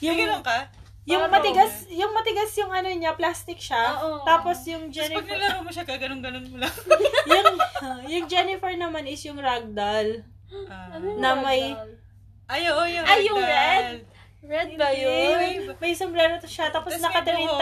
[0.00, 0.58] yung- ganun ka?
[1.04, 4.00] Yung Parang- matigas, yung matigas yung ano niya, plastic siya.
[4.00, 4.24] Oo.
[4.24, 6.74] Tapos yung Tapos pag Jennifer, nilaro mo siya, gaganong-ganon mo lang.
[7.36, 7.48] yung,
[8.08, 10.24] yung Jennifer naman is yung ragdoll.
[10.48, 11.76] Yung Na may-?
[12.48, 14.04] Ay, oo, yung Ay, yung red?
[14.44, 15.72] Red ba yun?
[15.80, 16.92] May sombrero to siya, tapos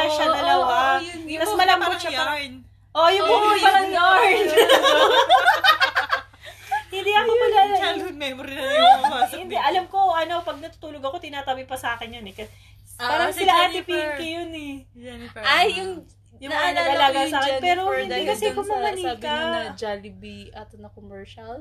[0.03, 0.19] buhok.
[0.19, 0.99] siya dalawa.
[0.99, 1.39] oo, yun, yun.
[1.39, 2.53] Tapos malambot siya yarn.
[2.91, 3.63] oh, yung buhok yun.
[3.63, 4.39] parang yarn.
[6.93, 7.61] Hindi ako pala.
[7.73, 11.97] Childhood memory na yung pumasok Hindi, alam ko, ano, pag natutulog ako, tinatabi pa sa
[11.97, 12.35] akin yun eh.
[12.97, 14.09] Ah, Parang si sila Ate Jennifer.
[14.15, 14.75] Pinky yun eh.
[14.93, 15.43] Jennifer.
[15.43, 15.93] Ay, yung
[16.43, 17.61] Yung mga naalala nag-alaga ko yung sa akin.
[17.61, 18.83] Pero hindi kasi ko sa-.
[18.83, 21.59] Sabi nyo na Jollibee ato na commercial.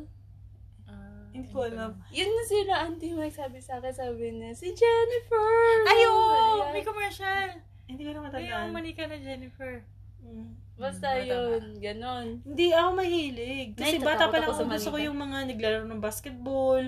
[0.85, 1.91] Ah, Hindi ko alam.
[2.09, 5.53] Yun na sila, auntie Mike sabi sa akin, sabi niya, si Jennifer!
[5.85, 6.73] Ay, oo, Ayan.
[6.73, 7.47] may commercial.
[7.85, 8.61] Hindi ko na Ay, matandaan.
[8.65, 9.73] yung manika na Jennifer.
[10.21, 10.49] Mm.
[10.75, 12.27] Basta Bata yun, ganon.
[12.41, 13.67] Hindi ako mahilig.
[13.77, 16.81] Kasi Nay, bata pa lang ako Gusto ko yung mga naglalaro ng basketball,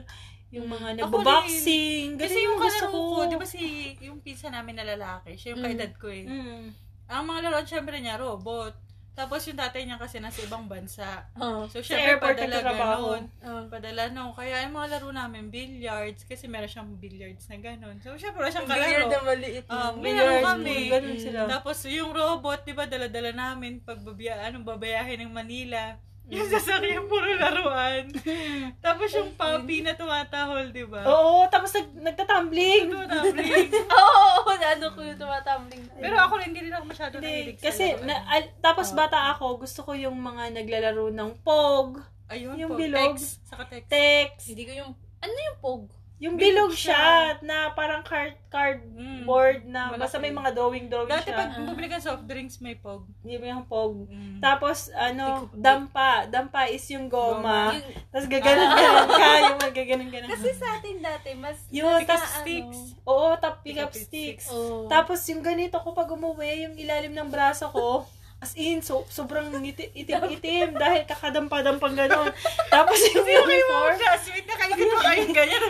[0.54, 2.14] yung mga Ako nagbo-boxing.
[2.16, 3.16] Kasi yung gusto kalaro ko.
[3.18, 3.62] ko, di ba si,
[4.00, 5.68] yung pinsa namin na lalaki, siya yung Mm.
[5.68, 6.24] kaedad ko eh.
[6.24, 6.64] Mm.
[7.10, 8.78] Ang mga laruan syempre niya, robot.
[9.14, 11.30] Tapos yung tatay niya kasi nasa ibang bansa.
[11.38, 11.70] Oh.
[11.70, 13.30] So, syempre, padala ganun.
[13.46, 13.62] Oh.
[13.70, 14.34] Padala no.
[14.34, 16.26] Kaya yung mga laro namin, billiards.
[16.26, 18.02] Kasi meron siyang billiards na ganun.
[18.02, 19.30] So, syempre, wala siyang Billiard na kalaro.
[19.30, 19.66] maliit.
[19.70, 20.78] Ah, laro Billiards, kami.
[20.90, 21.40] ganun sila.
[21.46, 25.94] Tapos, yung robot, di ba, dala-dala namin pag babaya, ano, babayahin ng Manila.
[26.32, 28.08] Yung sasakyan, puro laruan.
[28.86, 31.04] Tapos yung puppy na tumatahol, di ba?
[31.04, 32.88] Oo, tapos nag, nagtatumbling.
[32.90, 33.70] Tumatambling.
[33.92, 35.84] Oo, oh, ano ko yung tumatumbling.
[36.00, 39.36] Pero ako rin, hindi rin ako masyado Hindi, nahilig sa kasi, na, al- tapos bata
[39.36, 41.90] ako, gusto ko yung mga naglalaro ng POG,
[42.32, 43.20] Ayun yung po, bilog.
[43.20, 43.90] text, saka text.
[43.92, 44.46] text.
[44.48, 45.84] Hindi ko yung, ano yung pog?
[46.24, 46.96] Yung Bilog bilog siya.
[46.96, 48.48] siya, na parang card, Mm.
[48.48, 50.00] cardboard na Malaki.
[50.00, 51.36] basta may mga drawing-drawing Dati siya.
[51.36, 53.04] pag bumili ka soft drinks, may pog.
[53.20, 53.94] Hindi mo yung POG.
[54.08, 54.40] Mm.
[54.40, 56.24] Tapos, ano, dampa.
[56.26, 57.76] Dampa is yung goma.
[57.76, 60.30] Yung- Tapos gaganon-ganon ka, yung magaganon-ganon.
[60.30, 62.80] Kasi sa atin dati, mas, Yun, mas tas na, sticks.
[63.04, 64.48] Oo, tap pick Pick up up sticks.
[64.48, 64.88] Oh.
[64.88, 68.08] Tapos yung ganito ko pag umuwi, yung ilalim ng braso ko,
[68.44, 72.28] as in, so, sobrang itim-itim dahil kakadampa-dampang ganon.
[72.68, 75.64] Tapos yung Sino kayo uniform, classmate na kayo pa kayong ganyan?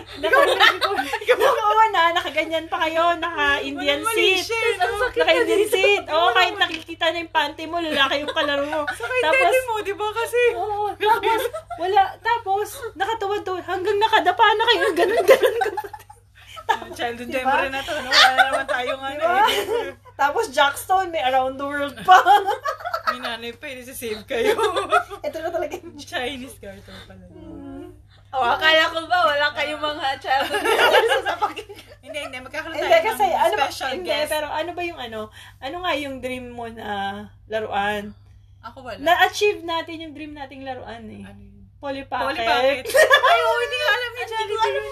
[1.54, 4.50] Oo na, nakaganyan pa kayo, naka-Indian seat.
[4.82, 5.06] No?
[5.14, 6.04] Naka-Indian seat.
[6.10, 8.82] Oo, kahit nakikita na yung panty mo, lalaki yung kalaro mo.
[8.90, 10.42] Saka yung Tapos, teddy mo, di ba kasi?
[10.58, 11.42] Oo, tapos,
[11.78, 15.88] wala, tapos, nakatuwad-tuwad, hanggang nakadapa na kayo, ganun-ganun ka pa.
[16.98, 17.44] Childhood Diba?
[17.44, 18.10] memory na to, no?
[18.10, 20.02] Wala na naman tayong ano Diba?
[20.14, 20.18] Eh.
[20.20, 22.22] Tapos, Jackstone, may around the world pa.
[23.14, 24.56] May nanay pa, eh, save kayo.
[25.28, 27.26] Ito na talaga yung Chinese cartoon pala.
[28.34, 30.66] Oh, akala ko ba, wala kayong mga childhood
[32.06, 32.38] Hindi, hindi.
[32.42, 34.30] Magkakaroon Hindi, tayo kasi, ng ano ba, special hindi, guest.
[34.34, 35.20] pero ano ba yung ano,
[35.62, 36.90] ano nga yung dream mo na
[37.46, 38.18] laruan?
[38.66, 38.98] Ako wala.
[38.98, 41.22] Na-achieve natin yung dream nating laruan eh.
[41.30, 41.54] Ano yun?
[41.84, 42.88] Polly Pocket.
[42.88, 44.88] Ay, oo, hindi ko alam ni Johnny yun eh.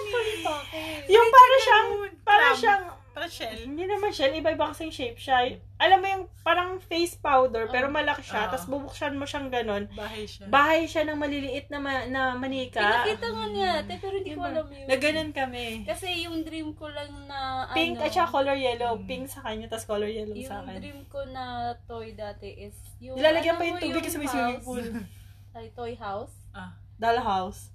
[1.08, 1.88] yung para siyang,
[2.20, 3.68] para siyang, Para shell.
[3.68, 5.60] hindi naman shell, iba-iba kasing shape siya.
[5.76, 8.50] Alam mo yung parang face powder, pero malaki siya, Oo.
[8.56, 9.84] tapos bubuksan mo siyang ganon.
[9.92, 10.48] Bahay siya.
[10.48, 12.80] Bahay siya ng maliliit na, ma- na manika.
[12.80, 14.48] Pinakita nga niya, ate, pero hindi ko Diba?
[14.48, 14.86] alam yun.
[14.88, 15.64] Na ganon kami.
[15.84, 18.92] Kasi yung dream ko lang na, Pink ano, at saka color yellow.
[19.04, 20.80] Pink sa kanya, tapos color yellow yung sa akin.
[20.80, 21.44] dream ko na
[21.84, 24.84] toy dati is yung, Nilalagyan ano pa yung tubig sa may swimming house, pool.
[25.60, 26.32] Ay, toy house.
[26.56, 26.72] Ah.
[26.96, 27.68] Dollhouse.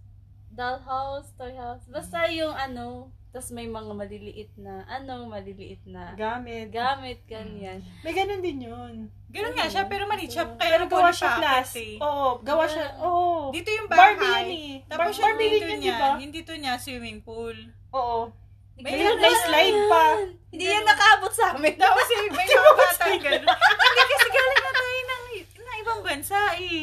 [0.50, 1.86] Dollhouse, toy house.
[1.86, 6.74] Basta yung ano, tas may mga maliliit na, ano, maliliit na Gamit.
[6.74, 7.86] gamit, ganyan.
[8.02, 8.94] May ganun din yun.
[9.30, 10.50] Ganun nga siya, pero maliit siya.
[10.50, 11.38] Kaya Pero gawa siya
[11.76, 12.02] eh.
[12.02, 12.98] Oo, gawa siya.
[12.98, 13.54] Oo.
[13.54, 14.18] Dito yung bahay.
[14.18, 14.74] Barbie yan eh.
[14.90, 16.10] Tapos Bar- yung Barbie dito yun, niya, di ba?
[16.18, 17.54] yung dito niya, swimming pool.
[17.94, 18.34] Oo.
[18.76, 20.06] May May, ganun may na- slide pa.
[20.48, 21.76] Hindi yan nakaabot sa amin.
[21.78, 23.46] Tapos may mga batang ganun.
[23.46, 26.82] Hindi kasi galing na tayo ng, ng ibang bansa eh.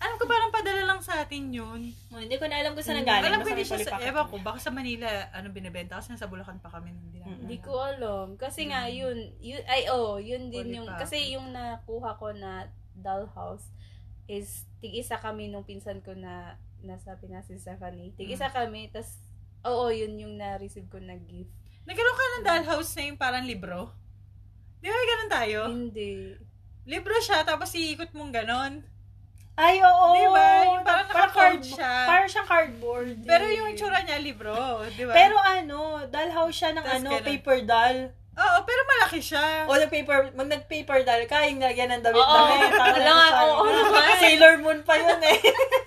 [0.00, 1.92] Alam ko parang padala lang sa atin yun.
[2.08, 3.28] Oh, hindi ko na alam kung saan nanggaling.
[3.28, 6.00] Alam ko hindi siya sa, ewan ko, baka sa Manila, ano, binibenta.
[6.00, 6.88] Kasi nasa Bulacan pa kami.
[6.96, 8.40] Hindi namin Hindi ko alam.
[8.40, 12.72] Kasi nga, yun, yun ay, oh, yun din Polly yung, kasi yung nakuha ko na
[12.96, 13.68] dollhouse
[14.24, 18.16] is, tig-isa kami nung pinsan ko na, nasabi na si Stephanie.
[18.16, 19.20] Tig-isa kami, tas,
[19.68, 21.52] oo, yun yung na-receive ko na gift.
[21.84, 23.92] Nagkaroon ka ng dollhouse na yung parang libro?
[24.80, 25.60] Di ba ganun tayo?
[25.68, 26.40] Hindi.
[26.88, 28.80] Libro siya, tapos iikot mong ganon.
[29.56, 30.06] Ay, oo.
[30.12, 30.46] Di ba?
[30.62, 31.92] Yung parang parang naka-fold card, siya.
[32.06, 33.16] Parang siyang cardboard.
[33.24, 34.54] Pero yung itsura niya, libro.
[34.90, 35.12] Di ba?
[35.12, 37.26] Pero ano, dollhouse siya ng Tas ano, ganun.
[37.26, 37.98] paper doll.
[38.40, 39.68] Oo, pero malaki siya.
[39.68, 42.72] O nag-paper, mag nag-paper doll ka, yung lagyan ng damit-damit.
[42.72, 42.80] Oo.
[42.96, 44.16] Wala nga, oo naman.
[44.16, 45.38] Sailor Moon pa yun eh.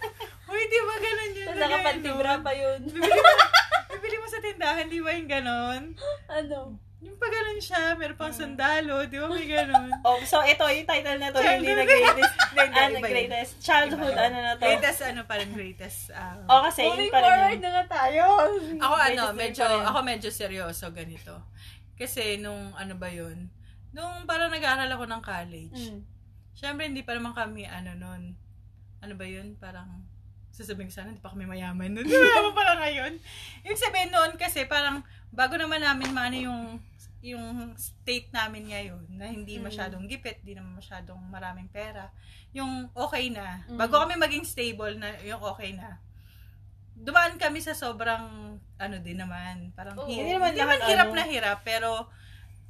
[0.53, 1.47] Uy, di ba ganun yun?
[1.49, 2.79] Lagay, nakapantibra pa yun.
[2.85, 3.31] Bibili mo,
[3.89, 5.81] bibili mo sa tindahan, di ba yung ganon?
[6.29, 6.77] ano?
[7.03, 9.91] Yung pa ganon siya, meron pang sundalo, di ba may ganon?
[10.07, 12.35] oh, so ito, yung title na to, hindi na greatest.
[12.73, 13.51] Ano, greatest.
[13.59, 14.63] Childhood, Iba ano na to.
[14.63, 16.09] Greatest, ano pa rin, greatest.
[16.11, 18.23] ah, O, kasi yun Moving pa rin forward na nga tayo.
[18.79, 21.33] Ako ano, medyo, ako medyo seryoso ganito.
[21.93, 23.51] Kasi nung ano ba yun,
[23.91, 26.01] nung parang nag-aaral ako ng college, Mm.
[26.53, 28.21] syempre hindi pa naman kami ano nun,
[28.99, 30.07] ano ba yun, parang
[30.49, 32.05] sasabihin ko sana, hindi pa kami mayaman nun.
[32.09, 33.13] Mayaman pa lang ngayon.
[33.65, 36.61] Yung sabihin noon kasi parang bago naman namin maano yung
[37.23, 39.63] yung state namin ngayon na hindi Mm.
[39.65, 42.11] masyadong gipit, hindi naman masyadong maraming pera.
[42.51, 43.63] Yung okay na.
[43.65, 43.79] Mm.
[43.79, 46.03] Bago kami maging stable na yung okay na.
[46.93, 48.27] Dumaan kami sa sobrang
[48.77, 49.71] ano din naman.
[49.71, 50.05] Parang Oo.
[50.05, 51.15] hi- Hindi naman hindi naman hirap ano.
[51.15, 51.89] na hirap, pero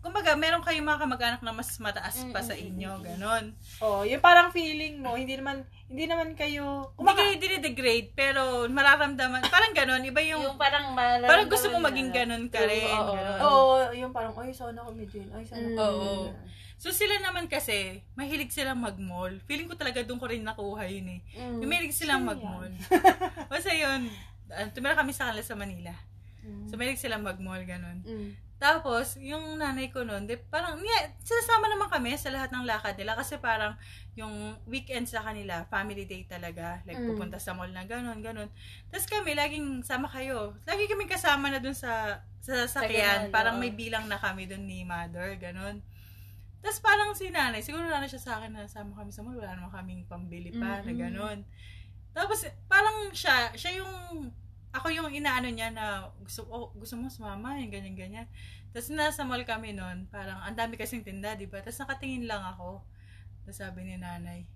[0.03, 3.55] kumbaga, meron kayong mga kamag-anak na mas mataas pa sa inyo, ganon.
[3.79, 9.47] Oh, yung parang feeling mo, hindi naman, hindi naman kayo, Hindi kayo dinidegrade, pero mararamdaman,
[9.47, 12.91] parang ganon, iba yung, Yung parang malaman parang gusto mo maging ganon ka Oo, rin.
[12.91, 13.13] oo.
[13.15, 13.39] ganon.
[13.41, 15.27] Oo, yung parang, ay, sana kami din.
[15.31, 15.79] Ay, sana Mm.
[15.79, 16.35] Oo.
[16.75, 19.39] So sila naman kasi, mahilig silang mag-mall.
[19.47, 21.19] Feeling ko talaga doon ko rin nakuha yun eh.
[21.39, 21.63] Mm.
[21.63, 22.67] Yung mahilig silang mag-mall.
[23.51, 24.11] Basta yun,
[24.51, 25.95] ah, tumira kami sa kanila sa Manila.
[26.43, 26.67] Mm.
[26.67, 28.03] So mahilig silang mag-mall, ganon.
[28.03, 28.35] Mm.
[28.61, 32.95] Tapos, yung nanay ko noon, di, parang, yeah, sinasama naman kami sa lahat ng lakad
[32.95, 33.75] nila kasi parang
[34.15, 36.79] yung weekend sa kanila, family day talaga.
[36.87, 37.09] Like, Mm.
[37.11, 38.47] pupunta sa mall na gano'n, gano'n.
[38.87, 40.55] Tapos kami, laging sama kayo.
[40.63, 43.27] Lagi kami kasama na dun sa, sa sakyan.
[43.27, 45.83] ganun, Parang may bilang na kami dun ni mother, gano'n.
[46.63, 49.59] Tapos parang si nanay, siguro na siya sa akin na sama kami sa mall, wala
[49.59, 50.95] naman kaming pambili pa, na Mm-mm.
[50.95, 51.39] gano'n.
[52.15, 53.91] Tapos, parang siya, siya yung,
[54.73, 58.25] ako yung inaano niya na gusto, oh, gusto mo sumama, yung ganyan-ganyan.
[58.73, 61.62] Tapos nasa mall kami noon, parang ang dami kasing tinda, di ba?
[61.62, 62.81] Tapos nakatingin lang ako.
[63.45, 64.49] Tapos sabi ni nanay,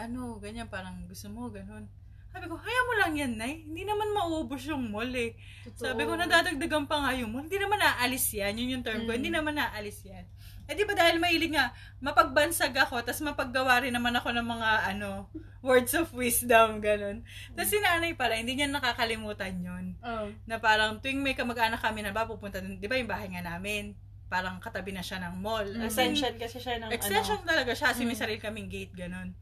[0.00, 1.84] ano, ganyan, parang gusto mo, ganun.
[2.32, 3.60] Sabi ko, haya mo lang yan, Nay.
[3.68, 5.36] Hindi naman mauubos yung mall eh.
[5.76, 7.44] Sabi ko, nadadagdagan pa nga yung mall.
[7.44, 8.56] Hindi naman naalis yan.
[8.56, 9.12] Yun yung term ko.
[9.12, 9.16] Mm.
[9.20, 10.24] Hindi naman naalis yan.
[10.72, 11.68] Eh di ba dahil mahilig nga,
[12.00, 15.28] mapagbansag ako, tapos mapaggawa rin naman ako ng mga, ano,
[15.60, 17.20] words of wisdom, ganun.
[17.52, 19.84] Tapos si nanay pala, hindi niya nakakalimutan yun.
[20.00, 20.32] Oh.
[20.48, 23.44] Na parang tuwing may kamag-anak kami na ba, pupunta dun, di ba yung bahay nga
[23.44, 23.92] namin,
[24.32, 25.68] parang katabi na siya ng mall.
[25.68, 27.48] In, Extension kasi siya ng Extension ano.
[27.52, 28.22] talaga siya, kasi may Mm.
[28.24, 29.36] sarili kaming gate, ganun.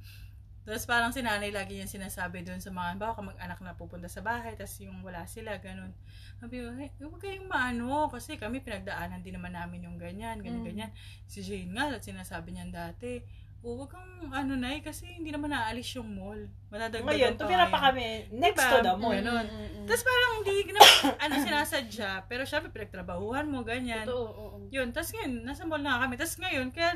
[0.71, 4.23] Tapos parang si nanay lagi niya sinasabi doon sa mga, bawa kamag-anak na pupunta sa
[4.23, 5.91] bahay, tapos yung wala sila, ganun.
[6.39, 10.63] Sabi ko, hey, huwag kayong maano, kasi kami pinagdaanan din naman namin yung ganyan, ganyan,
[10.63, 10.69] Mm.
[10.71, 10.91] ganyan.
[11.27, 13.19] Si Jane nga, at sinasabi niyan dati,
[13.67, 16.39] oh, huwag kang ano na kasi hindi naman naalis yung mall.
[16.71, 18.71] Madadagdagan Ngayon, tumira ngayon." pa kami next Diba?
[18.71, 19.11] to the mall.
[19.11, 19.47] Ganun.
[19.47, 19.85] Mm-mm.
[19.85, 20.81] Tapos parang hindi na,
[21.27, 24.07] ano, sinasadya, pero syempre pinagtrabahuhan mo, ganyan.
[24.07, 24.57] Totoo, oo.
[24.71, 26.15] Yun, tapos ngayon, nasa mall na kami.
[26.15, 26.95] Tapos ngayon, kaya,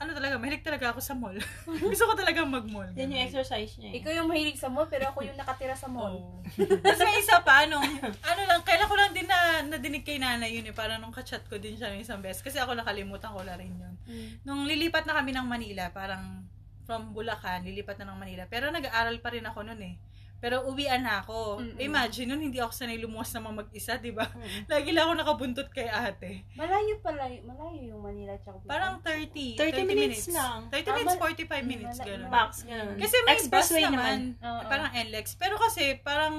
[0.00, 1.36] ano talaga, mahilig talaga ako sa mall.
[1.92, 2.88] Gusto ko talaga mag-mall.
[2.96, 3.92] Yan yung exercise niya.
[3.92, 4.00] eh.
[4.00, 6.16] Ikaw yung mahilig sa mall, pero ako yung nakatira sa mall.
[6.16, 6.40] Oo.
[6.80, 10.56] Tapos may isa pa, nung, ano lang, kailan ko lang din na, nadinig kay nanay
[10.56, 13.44] yun eh, parang nung kachat ko din siya ng isang beses, kasi ako nakalimutan ko
[13.44, 13.94] na rin yun.
[14.08, 14.28] Mm.
[14.40, 16.48] Nung lilipat na kami ng Manila, parang
[16.90, 19.94] from Bulacan, lilipat na ng Manila, pero nag-aaral pa rin ako noon eh.
[20.40, 21.60] Pero uwian na ako.
[21.60, 21.76] Mm-mm.
[21.78, 24.24] Imagine nun, hindi ako sanay lumuwas naman mag-isa, di ba?
[24.26, 24.66] Mm.
[24.72, 26.48] Lagi lang ako nakabuntot kay ate.
[26.56, 28.72] Malayo pala, malayo yung Manila tsaka Bulacan.
[28.72, 29.60] Parang 30.
[29.60, 30.66] 30 minutes lang.
[30.66, 32.30] 30 Ah, minutes, mal- 45 minutes, Mala- gano'n.
[32.32, 32.96] Max, ganun.
[32.96, 34.18] Kasi may Expressway bus naman.
[34.40, 34.42] naman.
[34.42, 34.60] Oo.
[34.66, 35.26] Parang NLEX.
[35.36, 36.34] Pero kasi, parang,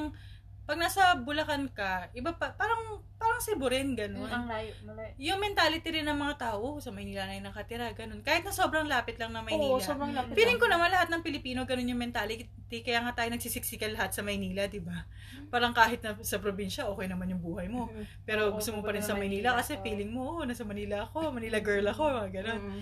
[0.72, 2.80] pag nasa Bulacan ka, iba pa, parang,
[3.20, 4.32] parang Cebu rin, Mm, gano'n.
[4.32, 5.12] ang layo, malayo.
[5.20, 8.24] Yung mentality rin ng mga tao, "Oh, sa Maynila na yung nakatira, ganun.
[8.24, 9.84] Kahit na sobrang lapit lang ng Oo, Maynila.
[9.84, 10.32] sobrang lapit.
[10.32, 12.48] Feeling ko naman lahat ng Pilipino, ganun yung mentality.
[12.80, 15.04] Kaya nga tayo nagsisiksikan lahat sa Maynila, di ba?
[15.52, 17.92] Parang kahit na sa probinsya, okay naman yung buhay mo.
[17.92, 18.08] Mm.
[18.24, 19.84] Pero Oo, gusto mo pa rin sa Maynila Maynila, kasi oo.
[19.84, 22.60] feeling mo, oh, nasa Manila ako, Manila girl ako, mga ganun.
[22.64, 22.82] Mm.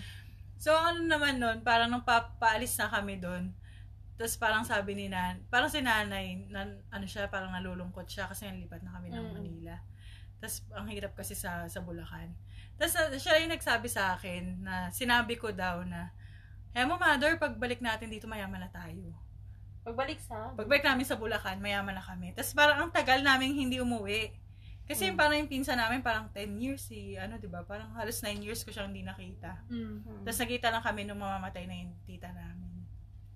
[0.61, 3.49] So, ano naman nun, parang nung pa- paalis na kami doon,
[4.19, 8.51] tapos parang sabi ni nan, parang si nanay, na, ano siya, parang nalulungkot siya kasi
[8.51, 9.33] nalipat na kami ng Mm.
[9.33, 9.75] Manila.
[10.39, 12.35] Tapos, ang hirap kasi sa, sa Bulacan.
[12.75, 16.11] Tapos, uh, siya yung nagsabi sa akin na sinabi ko daw na,
[16.75, 19.15] eh mo, mother, pagbalik natin dito, mayaman na tayo.
[19.83, 20.51] Pagbalik sa...
[20.55, 22.35] Pagbalik namin sa Bulacan, mayaman na kami.
[22.35, 24.35] Tapos, parang ang tagal namin hindi umuwi.
[24.83, 25.15] Kasi Mm.
[25.15, 27.61] parang yung pinsa namin, parang 10 years, si, ano, di ba?
[27.61, 29.59] Parang halos 9 years ko siyang hindi nakita.
[29.69, 30.23] Mm.
[30.25, 32.68] Tapos nakita lang kami nung mamamatay na yung tita namin.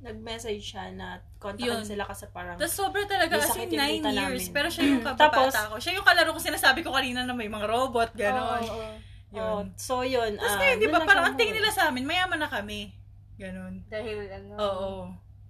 [0.04, 1.84] Nag-message siya na kontakan Yun.
[1.88, 4.20] sila kasi parang Tapos sobra talaga, sakit yung 9 tita years.
[4.20, 4.44] namin.
[4.52, 5.76] Pero siya yung Tapos- kababata ko.
[5.80, 8.64] Siya yung kalaro ko sinasabi ko kanina na may mga robot, gano'n.
[8.68, 8.92] Oo, oo.
[9.34, 9.66] Oh, Yun.
[9.74, 10.38] so yun.
[10.38, 12.94] Tapos ah, ngayon, di ba, parang ang tingin nila sa amin, mayaman na kami.
[13.40, 13.90] Gano'n.
[13.90, 14.52] Dahil ano...
[14.62, 14.94] Oo.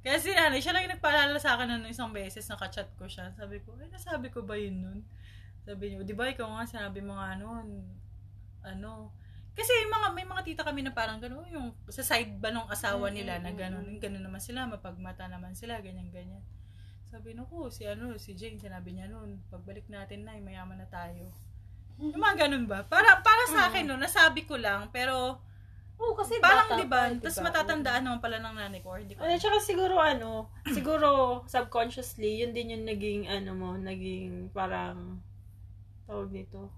[0.04, 3.32] Kaya si nanay, siya lang yung nagpaalala sa akin nung isang beses, nakachat ko siya.
[3.36, 5.00] Sabi ko, ay, nasabi ko ba yun nun?
[5.64, 7.88] Sabi niyo, di ba, ikaw nga sinabi mo nga nun,
[8.64, 9.12] ano,
[9.54, 12.66] kasi yung mga, may mga tita kami na parang gano'n, yung sa side ba nung
[12.70, 14.00] asawa Mm, nila mm, na gano'n, mm.
[14.02, 16.42] gano'n naman sila, mapagmata naman sila, ganyan-ganyan.
[17.14, 20.90] Sabi no ko, si ano, si Jane, sinabi niya nun, pagbalik natin na, mayaman na
[20.90, 21.30] tayo.
[22.02, 22.82] Yung mga ganun ba?
[22.90, 25.38] Para para sa akin no, nasabi ko lang, pero
[26.02, 27.48] Oo, kasi parang bata di ba, pa, tapos diba?
[27.54, 29.22] matatandaan naman pala ng nanay ko, or hindi ko.
[29.22, 31.08] Ano, tsaka siguro ano, siguro
[31.46, 35.22] subconsciously, yun din yung naging ano mo, naging parang
[36.10, 36.74] tawag nito,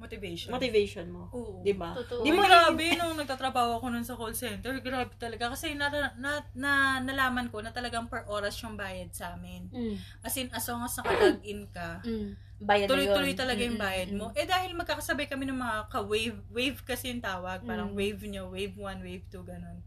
[0.00, 0.48] Motivation.
[0.48, 1.28] motivation mo.
[1.30, 1.60] Oo.
[1.60, 1.92] Di ba?
[1.92, 2.24] Totoo.
[2.24, 5.52] Di Di mo grabe nung nagtatrabaho ako nun sa call center, grabe talaga.
[5.52, 6.72] Kasi na, na, na,
[7.04, 9.68] nalaman ko na talagang per oras yung bayad sa amin.
[9.68, 9.94] Mm.
[10.24, 12.32] As in, as long as naka-log-in ka, Mm.
[12.60, 13.40] Bayad na tuloy-tuloy yun.
[13.40, 14.26] talaga yung bayad mm, mo.
[14.36, 17.96] Eh dahil magkakasabay kami ng mga ka-wave, wave kasi yung tawag, parang Mm.
[17.96, 19.80] wave nyo, wave 1, wave 2, ganun.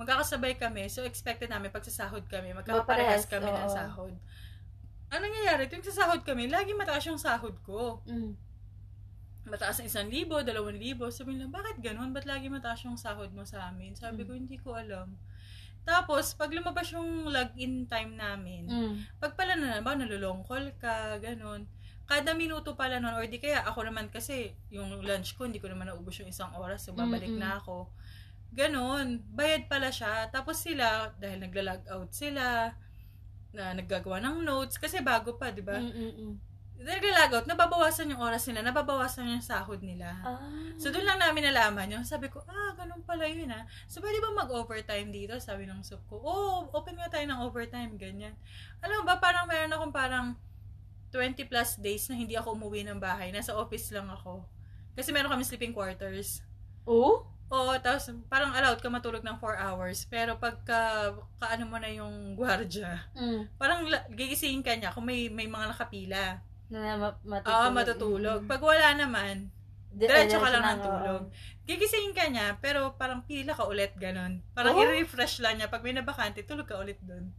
[0.00, 3.72] Magkakasabay kami, so expected namin pag sasahod kami, magkakaparehas kami ng oo.
[3.72, 4.14] sahod.
[5.08, 5.68] Ano nangyayari?
[5.68, 8.00] Tuwing sasahod kami, lagi mataas yung sahod ko.
[8.08, 8.32] Mm.
[9.44, 11.12] Mataas ng isang libo, dalawang libo.
[11.12, 12.16] Sabi nila, bakit ganun?
[12.16, 13.92] Ba't lagi mataas yung sahod mo sa amin?
[13.92, 14.26] Sabi Mm.
[14.26, 15.12] ko, hindi ko alam.
[15.84, 18.94] Tapos, pag lumabas yung log-in time namin, Mm.
[19.20, 21.68] pag pala na ba, nalulong call ka, ganun.
[22.08, 25.68] Kada minuto pala nun, or di kaya ako naman kasi, yung lunch ko, hindi ko
[25.68, 27.40] naman naubos yung isang oras, so babalik Mm-mm.
[27.40, 27.92] na ako.
[28.48, 30.24] Ganun, bayad pala siya.
[30.32, 32.72] Tapos sila, dahil nagla-log out sila,
[33.52, 35.78] na naggagawa ng notes, kasi bago pa, di ba?
[35.80, 36.86] Mm, mm, mm.
[36.86, 40.18] naglalagout, nababawasan yung oras nila, nababawasan yung sahod nila.
[40.26, 40.42] Ah.
[40.76, 42.04] So, doon lang namin nalaman yun.
[42.04, 43.62] Sabi ko, ah, ganun pala yun ah.
[43.86, 45.38] So, pwede ba mag-overtime dito?
[45.38, 48.34] Sabi ng sup ko, oh, open nga tayo ng overtime, ganyan.
[48.82, 50.26] Alam ba, parang meron akong parang
[51.14, 53.30] 20 plus days na hindi ako umuwi ng bahay.
[53.30, 54.42] Nasa office lang ako.
[54.98, 56.42] Kasi meron kami sleeping quarters.
[56.82, 57.26] Oh?
[57.54, 60.10] Oo, tapos parang allowed ka matulog ng 4 hours.
[60.10, 63.46] Pero pagka, kaano mo na yung gwardya, Mm.
[63.54, 66.42] parang gigisingin ka niya kung may, may mga nakapila.
[66.66, 67.60] Na ma- matutulog.
[67.60, 68.40] Oo, matutulog.
[68.44, 69.48] Pag wala naman,
[69.88, 71.22] Di- diretso ka lang ng tulog.
[71.62, 74.42] Gigisingin ka niya, pero parang pila ka ulit, ganon.
[74.52, 74.82] Parang Oh?
[74.82, 75.66] i-refresh lang niya.
[75.66, 77.30] Pag may nabakante, tulog ka ulit dun.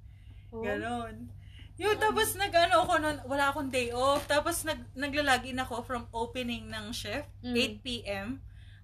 [0.50, 0.64] oo.
[0.64, 1.28] Ganon.
[1.76, 4.24] Yun, tapos nag-ano ako nun, wala akong day off.
[4.26, 7.52] Tapos nag, naglalagin ako from opening ng shift, Mm.
[7.54, 8.28] 8 p.m.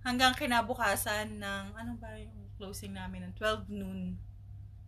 [0.01, 4.19] hanggang kinabukasan ng, ano ba yung closing namin, ng 12 noon.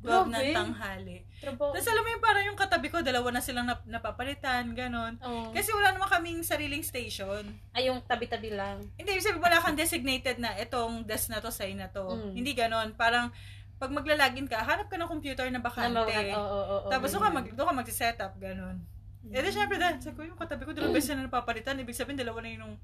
[0.03, 0.51] 12 ng Grabe.
[0.51, 1.17] tanghali.
[1.39, 1.71] Trabaho.
[1.71, 5.15] Tapos alam mo yung parang yung katabi ko, dalawa na silang nap- napapalitan, ganon.
[5.23, 5.55] Oo.
[5.55, 7.43] Kasi wala naman kaming sariling station.
[7.71, 8.83] Ay, yung tabi-tabi lang.
[8.99, 12.03] Hindi, sabihin wala kang designated na itong desk na to, sign na to.
[12.03, 12.35] Mm.
[12.35, 12.91] Hindi ganon.
[12.99, 13.31] Parang,
[13.79, 15.95] pag maglalagin ka, hanap ka ng computer na bakante.
[16.35, 18.83] Oo, oo, oo, Tapos doon ka, mag, doon ka mag-set up, ganon.
[19.31, 21.79] Eh, di syempre dahil, sabi ko, yung katabi ko, dalawang beses na napapalitan.
[21.79, 22.75] Ibig sabihin, dalawa na yung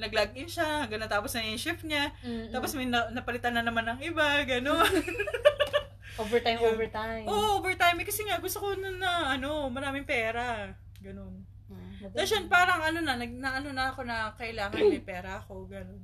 [0.00, 2.08] nag-log in siya, hanggang natapos na yung shift niya.
[2.24, 2.52] Mm, mm.
[2.56, 4.88] Tapos may na- napalitan na naman ng iba, ganon.
[6.18, 6.72] overtime, Yun.
[6.74, 7.24] overtime.
[7.24, 7.96] Oo, overtime.
[7.98, 10.68] Eh, Kasi nga, gusto ko na, na ano, maraming pera.
[10.98, 11.44] Ganon.
[11.68, 12.12] Mm.
[12.12, 15.66] Tapos yun, parang ano na, nag, na ano na ako na kailangan may pera ako,
[15.66, 16.02] ganun.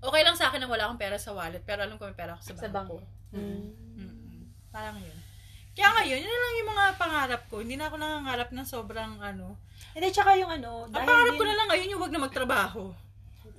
[0.00, 2.32] Okay lang sa akin na wala akong pera sa wallet, pero alam ko may pera
[2.34, 2.98] ako sa, Sa bangko.
[3.30, 3.40] Mm.
[3.40, 3.70] Mm.
[3.96, 4.42] Mm.
[4.72, 5.18] Parang yun.
[5.70, 7.62] Kaya ngayon, yun lang yung mga pangarap ko.
[7.62, 9.54] Hindi na ako nangangarap ng sobrang ano.
[9.94, 12.20] Hindi, tsaka yung ano, Ang dahil pangarap din- ko na lang ngayon yung wag na
[12.20, 12.82] magtrabaho.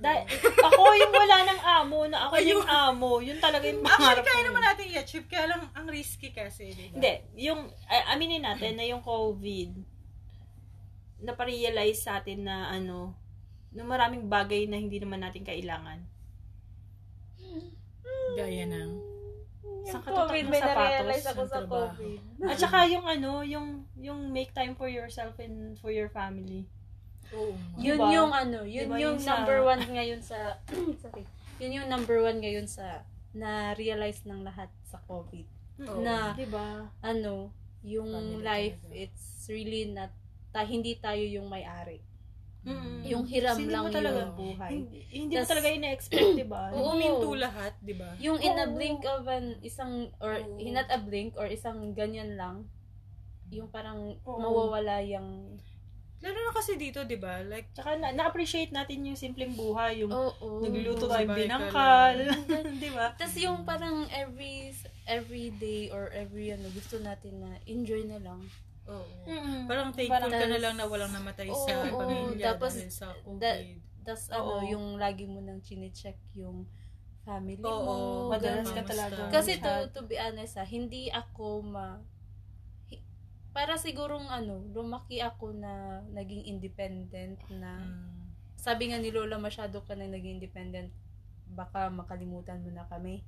[0.02, 0.26] Dahil,
[0.58, 4.42] ako yung wala ng amo, na ako yung amo, yun talaga yung pangarap Actually, kaya
[4.50, 6.94] naman natin i-achieve, kaya lang ang risky kasi, di ba?
[6.98, 7.12] Hindi,
[7.46, 9.70] yung, ay, aminin natin na yung COVID,
[11.22, 13.14] naparealize sa atin na ano,
[13.70, 16.02] na maraming bagay na hindi naman natin kailangan.
[18.34, 18.90] Gaya ng...
[19.82, 21.86] Sa Yung katutak COVID, ng may sapatos, na-realize ako sa trabaho.
[21.94, 22.18] COVID.
[22.50, 23.66] At saka yung ano, yung
[23.98, 26.66] yung make time for yourself and for your family.
[27.32, 27.52] Oo.
[27.76, 28.08] Yun Diba?
[28.10, 30.38] yung ano, yun Diba yung yung sa- number one ngayon sa,
[31.02, 31.24] sorry,
[31.58, 35.46] yun yung number one ngayon sa, na-realize ng lahat sa COVID.
[35.88, 36.04] Oo.
[36.04, 36.84] Na, 'Di ba?
[37.00, 37.48] ano,
[37.80, 39.00] yung Family life, talaga.
[39.00, 40.12] it's really not,
[40.52, 42.04] ta, hindi tayo yung may-ari.
[42.62, 43.02] Mm.
[43.02, 44.70] Yung hiram Kasi hindi lang mo talaga, yung buhay.
[44.70, 46.70] Hindi, hindi mo Tas- talaga ina-expect, 'di ba?
[46.70, 46.94] Oo.
[46.94, 48.14] Huminto lahat, di ba?
[48.22, 50.62] Yung in a blink of an isang or Oo.
[50.70, 52.68] not a blink or isang ganyan lang
[53.52, 54.38] yung parang Oo.
[54.38, 55.58] mawawala yung
[56.22, 57.42] Lalo na kasi dito, di ba?
[57.42, 61.38] Like, Tsaka na, na-appreciate natin yung simpleng buhay, yung oo nagluluto Oo, tayo sabay ka
[61.42, 62.16] binangkal,
[62.78, 63.06] 'di ba?
[63.18, 64.70] tas yung parang every
[65.04, 68.38] every day or every ano gusto natin na enjoy na lang
[68.84, 69.14] oo.
[69.26, 69.66] Mm-mm.
[69.66, 71.98] Parang thankful Parang- ka na lang na walang namatay sa oo.
[71.98, 73.38] pamilya Tapos, dahil sa COVID.
[73.38, 73.62] da-
[74.02, 74.66] tas ano Oo.
[74.68, 76.66] yung lagi mo nang chine-check yung
[77.22, 77.94] family Oo, mo
[78.28, 78.76] madalas ganun.
[78.76, 79.22] ka talaga.
[79.30, 82.02] Kasi to, to be honest ha, hindi ako ma...
[83.52, 87.76] Para sigurong ano, lumaki ako na naging independent na...
[87.78, 88.32] Mm.
[88.56, 90.88] Sabi nga ni Lola, masyado ka na naging independent,
[91.52, 93.20] baka makalimutan mo na kami.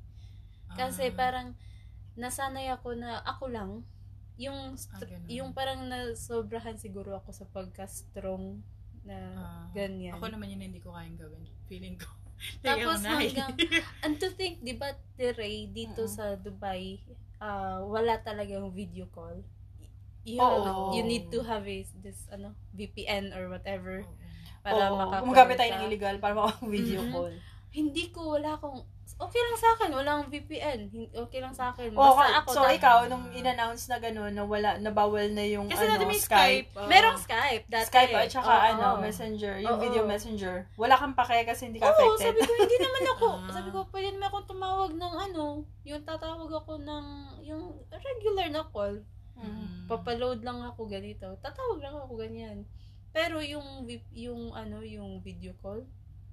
[0.73, 1.15] Kasi Ah.
[1.15, 1.49] parang
[2.17, 3.71] nasanay ako na ako lang,
[4.41, 5.29] yung Ah, ganun.
[5.29, 8.63] yung parang nasobrahan siguro ako sa pagka-strong
[9.05, 9.67] na Ah.
[9.77, 10.17] ganyan.
[10.17, 11.45] Ako naman yun hindi ko kayang gawin.
[11.69, 12.09] Feeling ko.
[12.65, 13.53] Tapos hanggang,
[14.07, 16.11] and to think, di ba, Ray, dito Oo.
[16.11, 17.03] sa Dubai,
[17.39, 19.43] ah, wala talagang video call.
[20.25, 20.91] You, Oo.
[20.91, 24.13] you need to have a, this, ano, VPN or whatever, Oo.
[24.65, 27.13] para Oo, makakonect gumagamit tayo ng illegal para makapag-video Mhm.
[27.13, 27.35] call.
[27.69, 28.81] Hindi ko, wala akong,
[29.19, 31.91] okay lang sa akin, walang VPN, Hin- okay lang sa akin.
[31.91, 35.43] Oo, Basta ako, so ta- ikaw, nung in-announce na gano'n, na wala, na bawal na
[35.43, 36.23] yung Kasi ano, Skype.
[36.23, 36.69] Skype.
[36.73, 36.89] oo.
[36.89, 37.85] merong Skype, dati.
[37.85, 38.65] Skype at saka Oo.
[38.73, 39.83] ano, messenger, yung Oo.
[39.83, 40.65] video messenger.
[40.79, 42.33] Wala kang pake kasi hindi ka Oo, affected.
[42.33, 43.29] sabi ko, hindi naman ako.
[43.29, 43.53] Ah.
[43.59, 45.45] sabi ko, pwede naman ako tumawag ng ano,
[45.83, 47.05] yung tatawag ako ng,
[47.43, 49.05] yung regular na call.
[49.35, 49.87] Mm.
[49.87, 51.27] Papaload lang ako ganito.
[51.39, 52.63] Tatawag lang ako ganyan.
[53.11, 55.87] Pero yung, yung ano, yung video call,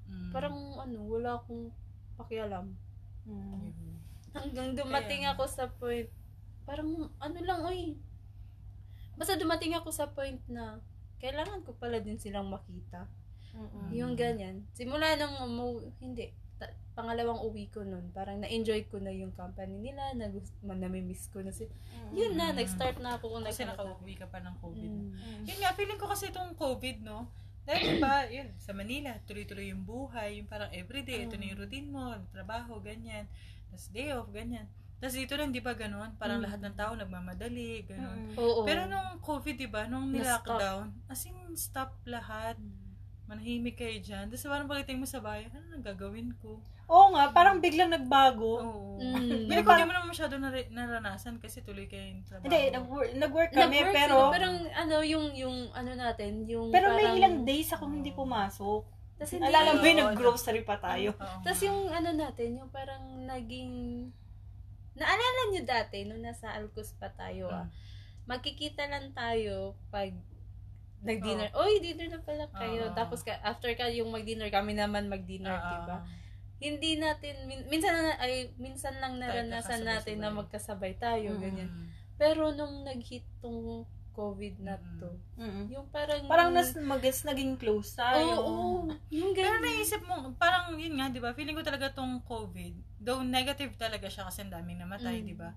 [0.06, 0.30] Mm.
[0.30, 1.72] parang ano, wala akong
[2.16, 2.76] pakialam.
[3.24, 3.72] Mm.
[4.36, 6.10] Hanggang dumating Kaya- ako sa point,
[6.64, 7.96] parang ano lang, oy.
[9.16, 10.82] Basta dumating ako sa point na,
[11.20, 13.06] kailangan ko pala din silang makita.
[13.52, 13.92] Mm-mm.
[13.94, 14.64] Yung ganyan.
[14.72, 16.32] Simula nung umu- hindi,
[17.02, 20.30] pangalawang uwi ko nun, parang na-enjoy ko na yung company nila, na
[20.78, 21.66] namimiss ko na si
[22.14, 22.62] Yun na, Mm.
[22.62, 24.92] nag-start na ako kung Kasi nakauwi ka pa ng COVID.
[24.94, 25.10] Mm.
[25.18, 25.44] Mm.
[25.50, 27.26] Yun nga, feeling ko kasi itong COVID, no?
[27.66, 31.88] Dahil diba, yun, sa Manila, tuloy-tuloy yung buhay, yung parang everyday, ito na yung routine
[31.88, 33.26] mo, trabaho, ganyan.
[33.72, 34.68] Tapos day off, ganyan.
[35.00, 36.14] Tapos dito lang, di ba ganun?
[36.20, 36.46] Parang Mm.
[36.46, 38.20] lahat ng tao nagmamadali, ganun.
[38.30, 38.36] Mm.
[38.38, 38.62] Oo.
[38.68, 39.88] Pero nung COVID, di ba?
[39.88, 42.60] Nung nilockdown, as in, stop lahat.
[43.32, 44.28] Manahimik kayo dyan.
[44.28, 46.60] Tapos parang pagdating mo sa bahay, ano nang gagawin ko?
[46.92, 48.60] Oo nga, parang biglang nagbago.
[48.60, 49.00] Oo.
[49.00, 49.48] Mm.
[49.48, 52.44] Pero kung di mo naman masyado nare- naranasan kasi tuloy kayo yung trabaho.
[52.44, 56.92] Hindi, nag-work, nag-work kami, Nag-work pero, sila, parang ano yung yung ano natin, yung pero
[56.92, 58.84] may parang, ilang days akong hindi pumasok.
[59.16, 61.16] Tas hindi, Alala mo yun, Oo, nag-grocery pa tayo.
[61.48, 61.72] Tas nga.
[61.72, 63.72] yung ano natin, yung parang naging
[64.92, 67.72] Naalala nyo dati, nung nasa Alcos pa tayo, ah, Mm.
[68.28, 70.12] magkikita lang tayo pag
[71.02, 71.50] nag-dinner.
[71.54, 72.90] Oy, dinner na pala kayo.
[72.90, 72.94] Oo.
[72.94, 75.66] Tapos ka, after ka yung mag-dinner, kami naman mag-dinner, Oo.
[75.66, 75.98] di ba?
[76.58, 81.42] Hindi natin, min- minsan, na, ay, minsan lang naranasan natin na magkasabay tayo, Mm.
[81.42, 81.70] ganyan.
[82.16, 83.82] Pero nung nag-hit tong
[84.12, 85.00] COVID na Mm.
[85.00, 85.64] to, Mm.
[85.72, 86.22] yung parang...
[86.28, 88.38] Parang nas, magis naging close tayo.
[88.38, 88.94] Oo, oo.
[89.10, 89.74] Yung Pero ganyan.
[89.74, 91.34] naisip mo, parang yun nga, di ba?
[91.34, 95.26] Feeling ko talaga tong COVID, though negative talaga siya kasi ang daming namatay, Mm.
[95.26, 95.50] di ba?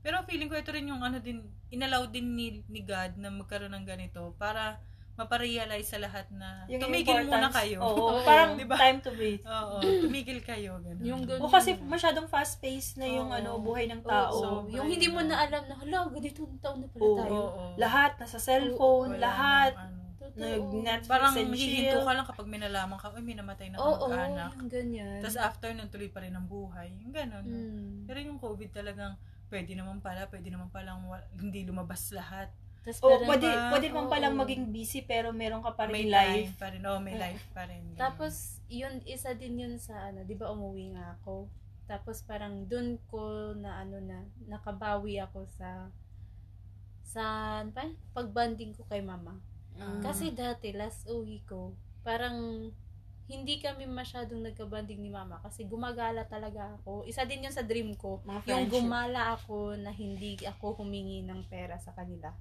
[0.00, 3.74] Pero feeling ko ito rin yung ano din, inallow din ni, ni God na magkaroon
[3.74, 4.78] ng ganito para
[5.18, 7.82] maparealize sa lahat na Yung tumigil muna kayo.
[7.82, 8.22] Oo, Oo.
[8.22, 8.78] parang Diba?
[8.78, 9.42] time to breathe.
[9.42, 10.78] Oo, tumigil kayo.
[10.78, 11.02] Ganun.
[11.02, 11.42] Yung ganun.
[11.42, 13.34] O kasi masyadong fast-paced na yung Oo.
[13.34, 14.30] ano buhay ng Oo, tao.
[14.30, 17.18] so, yung hindi mo na alam na, hala, ganito ang taon na pala Oo.
[17.18, 17.34] tayo.
[17.34, 17.64] Oo.
[17.74, 19.96] lahat nasa cellphone, Wala lahat ano.
[20.38, 24.54] Nag-Netflix Parang hihinto ka lang kapag may nalaman ka, uy, may namatay na Oo, kamag-anak.
[24.54, 25.18] yung ganyan.
[25.18, 26.94] Tapos after nun, tuloy pa rin ang buhay.
[27.02, 27.42] Yung ganun.
[27.42, 28.06] Mm.
[28.06, 29.18] Pero yung COVID talagang,
[29.48, 31.04] pwede naman pala, pwede naman palang
[31.36, 32.52] hindi lumabas lahat.
[32.84, 33.68] Tapos O, parang- pwede, ba?
[33.74, 34.40] pwede naman palang Oo.
[34.44, 36.54] maging busy pero meron ka pa may rin life life.
[36.56, 36.82] pa rin.
[36.86, 37.82] Oh, may life pa rin.
[37.92, 38.00] Ganun.
[38.00, 41.48] Tapos, yun, isa din yun sa, ano, di ba umuwi nga ako.
[41.88, 45.88] Tapos parang dun ko na, ano na, nakabawi ako sa,
[47.04, 47.22] sa,
[47.64, 49.40] ano pa, pagbanding ko kay mama.
[49.76, 50.00] Mm.
[50.04, 51.72] Kasi dati, last uwi ko,
[52.04, 52.68] parang
[53.28, 57.04] hindi kami masyadong nagkabanding ni mama kasi gumagala talaga ako.
[57.04, 58.24] Isa din yun sa dream ko.
[58.24, 62.32] Mga Yung gumala ako na hindi ako humingi ng pera sa kanila.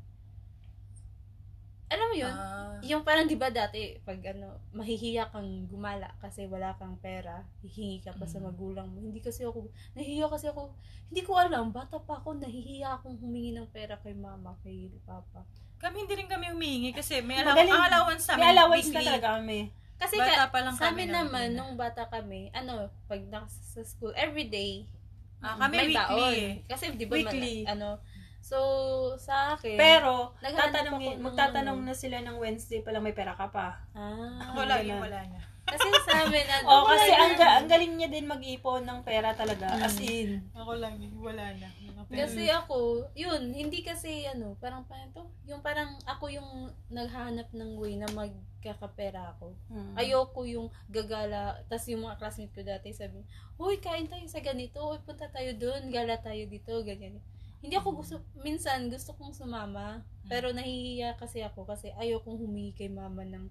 [1.87, 2.31] Alam mo yun?
[2.31, 7.47] Ah, Yung parang 'di ba dati pag ano, mahihiya kang gumala kasi wala kang pera,
[7.63, 8.45] hihingi ka pa sa Mm.
[8.45, 8.99] magulang mo.
[8.99, 10.71] Hindi kasi ako nahihiya kasi ako.
[11.07, 15.43] Hindi ko alam, bata pa ako, nahihiya akong humingi ng pera kay mama, kay papa.
[15.77, 18.41] kami hindi rin kami humihingi kasi may alaw- allowance sa amin.
[18.41, 19.59] May allowance na talaga kami.
[19.97, 21.57] Kasi Bata ka, pa lang sa kami amin na naman, na.
[21.57, 22.73] nung bata kami, ano,
[23.05, 24.85] pag nasa sa school, everyday,
[25.37, 26.33] Ah, kami may weekly baon.
[26.33, 26.53] eh.
[26.63, 27.55] Kasi di ba, Weekly.
[27.59, 27.89] ma- ano,
[28.39, 28.57] so,
[29.15, 31.87] sa akin, Pero, tatanungin, magtatanong ano.
[31.87, 33.77] na sila ng Wednesday pa lang may pera ka pa.
[33.91, 35.41] ah, Ako lagi wala na.
[35.63, 39.67] kasi sa amin, ano, Oh, kasi ang, ang galing niya din mag-ipon ng pera talaga.
[39.67, 39.83] Mm.
[39.83, 40.29] As in.
[40.53, 41.67] Ako lagi wala na.
[42.05, 45.25] Kasi ako, yun, hindi kasi ano, parang paano to?
[45.49, 49.57] Yung parang ako yung naghahanap ng way na magkakapera ako.
[49.73, 49.93] Mm.
[49.97, 53.25] Ayoko yung gagala, tas yung mga classmate ko dati sabi,
[53.57, 57.17] Uy, kain tayo sa ganito, uy, punta tayo doon, gala tayo dito, ganyan.
[57.57, 62.89] Hindi ako gusto, minsan gusto kong sumama, pero nahihiya kasi ako kasi ayokong humingi kay
[62.93, 63.49] mama ng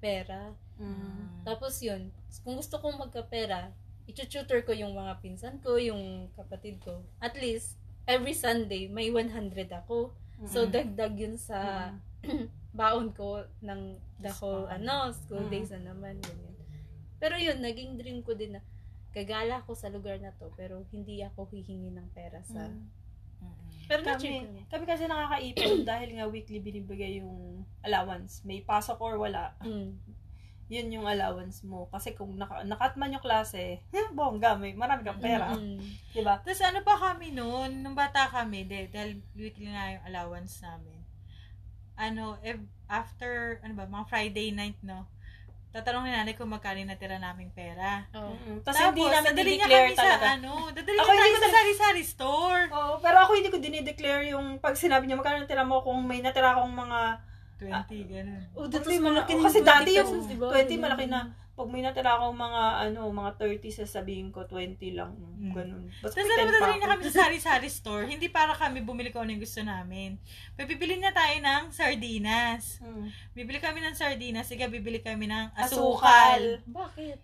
[0.00, 0.56] pera.
[0.80, 1.44] Mm.
[1.44, 2.08] Tapos yun,
[2.40, 3.72] kung gusto kong magkapera,
[4.06, 7.02] itututor ko yung mga pinsan ko, yung kapatid ko.
[7.18, 7.74] At least,
[8.06, 10.14] every Sunday, may 100 ako.
[10.46, 10.70] So, Mm.
[10.70, 11.90] dagdag yun sa
[12.76, 13.80] baon ko ng
[14.20, 15.50] the whole, ano, school Mm.
[15.50, 16.20] days na naman.
[16.20, 16.54] Ganyan.
[17.16, 18.60] Pero yun, naging dream ko din na
[19.10, 22.68] gagala ako sa lugar na to, pero hindi ako hihingi ng pera sa...
[22.68, 22.84] Mm.
[23.86, 28.42] Pero Kami, kami kasi nakakaipon dahil nga weekly binibigay yung allowance.
[28.42, 29.54] May pasok or wala.
[29.62, 29.94] Mm.
[30.66, 31.86] Yun yung allowance mo.
[31.94, 33.78] Kasi kung naka, nakatman yung klase,
[34.18, 35.54] bongga, may marami kang pera.
[35.54, 35.78] Mm.
[36.10, 36.42] Diba?
[36.42, 40.98] Tapos ano pa kami noon, nung bata kami, de, dahil weekly nga yung allowance namin.
[41.96, 45.06] Ano, ev- after, ano ba, mga Friday night, no?
[45.70, 48.08] Tatanong ni nanay kung magkano yung natira naming pera.
[48.16, 48.32] Oh.
[48.32, 48.64] Mm.
[48.64, 50.26] Tapos hindi namin dineclare kami sa, talaga.
[50.40, 52.62] ano, dadali Ako niya sa sari-sari store.
[52.72, 56.24] Oo, pero ako hindi ko dinideclare yung pag sinabi niya magkano natira mo kung may
[56.24, 57.00] natira akong mga
[57.58, 57.68] 20,
[58.06, 58.42] ganun.
[58.52, 60.48] Oh, Kasi dati malaki oh, na kasi yung dati 20 yung pesos, diba?
[60.52, 61.20] 20 malaki na.
[61.56, 65.16] Pag may natira akong mga ano, mga 30 sasabihin ko 20 lang.
[65.16, 65.52] Mm.
[65.52, 65.84] Ganun.
[65.98, 66.92] Basta Tapos may alam mo, 10 pa dadali niya ako.
[66.92, 68.04] kami sa sari-sari store.
[68.04, 70.20] Hindi para kami bumili kung ano yung gusto namin.
[70.54, 72.76] Pipili na tayo ng sardinas.
[72.78, 73.08] Mm.
[73.32, 74.44] Bibili kami ng sardinas.
[74.44, 75.80] Sige, bibili kami ng Asukal.
[75.80, 76.42] asukal.
[76.66, 77.18] Bakit?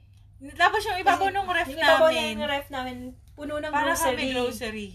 [0.57, 2.33] Tapos yung ibabaw ng ref Yung ibabaw na namin.
[2.33, 2.97] yung ref namin,
[3.33, 4.17] puno ng Para grocery.
[4.17, 4.89] kami grocery.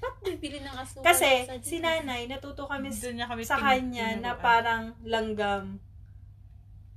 [0.00, 1.04] Ba't bibili ng asukal?
[1.04, 5.76] Kasi, sa si nanay, natuto kami s- Doon niya kami sa kanya na parang langgam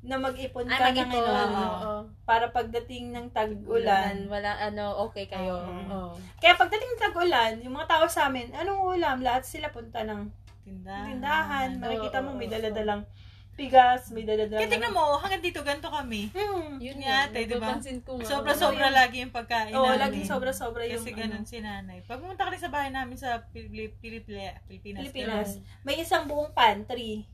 [0.02, 1.16] na mag-ipon Ah, ka na mag-ipon.
[1.16, 1.96] ngayon Oo.
[2.24, 3.32] para pagdating ng Ulan.
[3.32, 4.16] tag-ulan.
[4.28, 5.56] Wala, ano, okay kayo.
[5.58, 5.80] Oo.
[5.90, 6.16] Oo.
[6.40, 9.20] Kaya pagdating ng tag-ulan, yung mga tao sa amin, anong ulam?
[9.20, 10.28] Lahat sila punta ng
[10.64, 11.08] tindahan.
[11.10, 11.70] tindahan.
[11.78, 13.08] Makikita mo, oo, may daladalang
[13.54, 14.58] bigas, may daladala.
[14.58, 16.30] Kaya tingnan mo, hanggang dito, ganito kami.
[16.30, 16.78] Hmm.
[16.78, 17.70] Yun nga, ate, di ba?
[17.70, 18.26] napapansin ko nga.
[18.26, 20.02] Sobra-sobra lagi yung pagkain Oo, namin.
[20.02, 21.20] laging sobra-sobra yung Kasi ano.
[21.20, 22.02] ganun si nanay.
[22.02, 25.50] Pag pumunta ka sa bahay namin sa Pilip- Pilip- Pilipinas, Pilipinas.
[25.82, 27.30] May isang buong pantry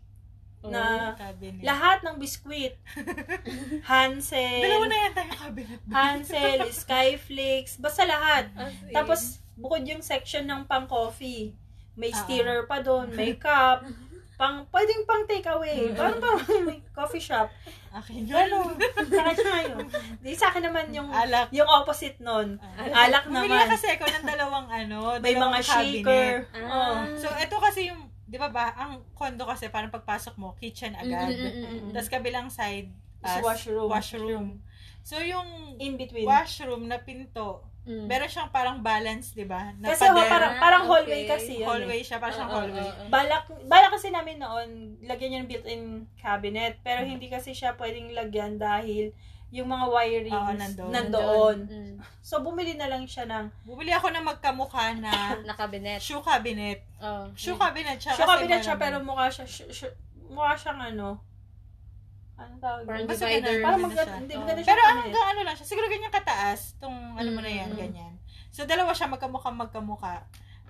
[0.60, 1.64] na cabinet.
[1.64, 2.76] lahat ng biskwit.
[3.86, 5.80] Hansel, Dalawa na yan tayo cabinet.
[5.88, 8.52] Hansel, Skyflakes, basta lahat.
[8.84, 8.92] In.
[8.92, 11.56] Tapos, bukod yung section ng pang coffee.
[11.96, 12.18] May Ah.
[12.18, 13.84] stirrer pa doon, may cup,
[14.40, 15.92] pang, pwedeng pang take away.
[15.92, 16.24] Parang
[16.64, 17.52] may coffee shop.
[17.92, 18.48] Akin yun.
[19.12, 19.84] Sa kanya yun.
[20.24, 21.52] Di sa akin naman yung, Alak.
[21.52, 22.56] yung opposite nun.
[22.80, 23.68] Alak Bumili naman.
[23.68, 26.34] na kasi ako ng dalawang ano, May dalawang mga shaker.
[26.56, 26.72] Ah.
[26.72, 26.96] Oh.
[27.20, 31.36] So, ito kasi yung, di ba ba, ang condo kasi parang pagpasok mo, kitchen agad.
[31.92, 32.88] Tapos kabilang side,
[33.20, 33.92] as washroom.
[33.92, 34.48] washroom.
[35.04, 36.24] So, yung In between.
[36.24, 38.06] washroom na pinto, Mm.
[38.06, 39.72] meron siyang parang balance, di ba?
[39.76, 40.30] Na Kasi ho, pader.
[40.30, 40.92] parang, Ah, parang okay.
[40.94, 41.62] hallway kasi yun.
[41.62, 41.68] eh.
[41.68, 42.82] hallway siya, parang siyang Oo, hallway.
[42.82, 43.10] oo, oo.
[43.10, 44.70] Balak, balak kasi namin noon,
[45.02, 45.84] lagyan niya ng built-in
[46.16, 46.78] cabinet.
[46.80, 49.10] Pero hindi kasi siya pwedeng lagyan dahil
[49.50, 50.92] yung mga wirings Oo, nandoon.
[50.92, 51.58] nandoon.
[51.66, 51.96] Mm.
[52.22, 55.10] So, bumili na lang siya ng Bumili ako ng magkamukha na
[55.50, 55.98] Nakabinet.
[55.98, 56.86] shoe cabinet.
[57.00, 57.26] Oh.
[57.34, 58.14] Shoe cabinet siya.
[58.14, 59.10] shoe cabinet siya, pero marami.
[59.10, 59.96] mukha siya, sh- sh-
[60.30, 61.18] mukha siyang ano,
[62.40, 62.84] ano tawag?
[62.84, 63.04] Parang?
[63.04, 63.44] Basta divider.
[63.52, 64.18] ganun, Parang ganun mag- siya.
[64.18, 67.52] hindi maganda siya Pero hanggang ano lang siya, siguro ganyan kataas, tong ano mo na
[67.52, 67.78] yan, Mm.
[67.78, 68.14] ganyan.
[68.50, 70.16] So, dalawa siya magkamukha magkamukha.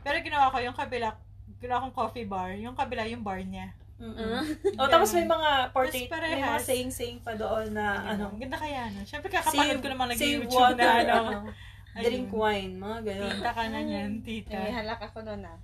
[0.02, 1.16] Pero ginawa ko yung kabila,
[1.58, 3.72] ginawa kong coffee bar, yung kabila yung bar niya.
[4.00, 4.16] Mm-mm.
[4.16, 4.44] Ah.
[4.80, 8.88] Oh, tapos may mga portrait, may mga saying-saying pa doon na Ano, ano, ganda kaya
[8.96, 9.04] no?
[9.04, 11.52] Siyempre kakapanood ko naman nag-YouTube na ano.
[12.00, 13.34] drink wine, mga ganun.
[13.36, 14.56] Tita ka na yan, tita.
[14.56, 15.58] Ay, halak ako nun ah.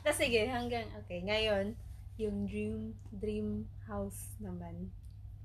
[0.00, 1.76] Tapos sige, hanggang, okay, ngayon,
[2.18, 4.90] yung dream, dream house naman.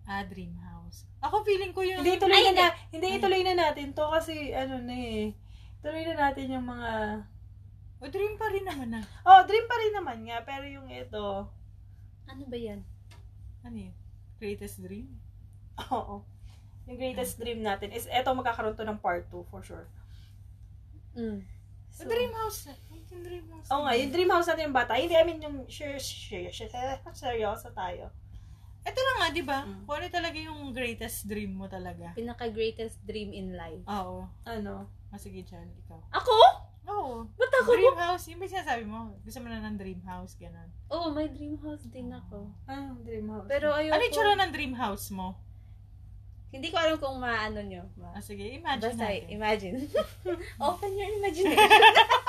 [0.04, 1.08] Ah, dream house.
[1.24, 2.04] Ako feeling ko yung...
[2.04, 2.60] Hindi ituloy Ay, na, hindi.
[2.60, 5.32] na hindi ituloy na natin to kasi ano na eh.
[5.80, 6.92] Tuloy na natin yung mga
[8.04, 9.06] O, dream pa rin naman ah.
[9.24, 11.48] Oh, dream pa rin naman nga pero yung ito,
[12.28, 12.84] Ano ba yan?
[13.64, 13.96] Ano yun?
[14.44, 15.08] Greatest dream?
[15.96, 16.26] oo.
[16.84, 19.88] Yung greatest dream natin is eto magkakaroon to ng part 2 for sure.
[21.16, 21.48] Mm.
[21.94, 22.68] So, dream house.
[23.14, 23.68] Yung dream house.
[23.70, 24.98] Oo nga, yung dream house natin yung bata.
[24.98, 26.74] Hindi, I mean yung share, share, share,
[27.14, 28.10] seryoso tayo.
[28.84, 29.64] Ito na nga, di ba?
[29.64, 29.88] Mm.
[29.88, 32.12] Kung ano talaga yung greatest dream mo talaga.
[32.12, 33.80] Pinaka-greatest dream in life.
[33.88, 34.28] Oo.
[34.44, 34.92] Ano?
[35.08, 36.02] Ah, sige, Chan, ikaw.
[36.12, 36.36] Ako?
[36.84, 37.14] Oo.
[37.40, 37.80] Ba't ako?
[37.80, 38.28] Dream house.
[38.28, 39.16] Yung ba sinasabi mo?
[39.24, 40.68] Gusto mo na ng dream house, gano'n.
[40.92, 42.52] Oo, may dream house din ako.
[42.68, 43.48] Ah, dream house.
[43.48, 43.96] Pero ayoko.
[43.96, 45.40] Ano yung tsura ng dream house mo?
[46.52, 47.88] Hindi ko alam kung maano nyo.
[47.98, 49.26] Ma- Ah, sige, imagine Basta, natin.
[49.32, 49.76] imagine.
[50.62, 51.56] Open your imagination.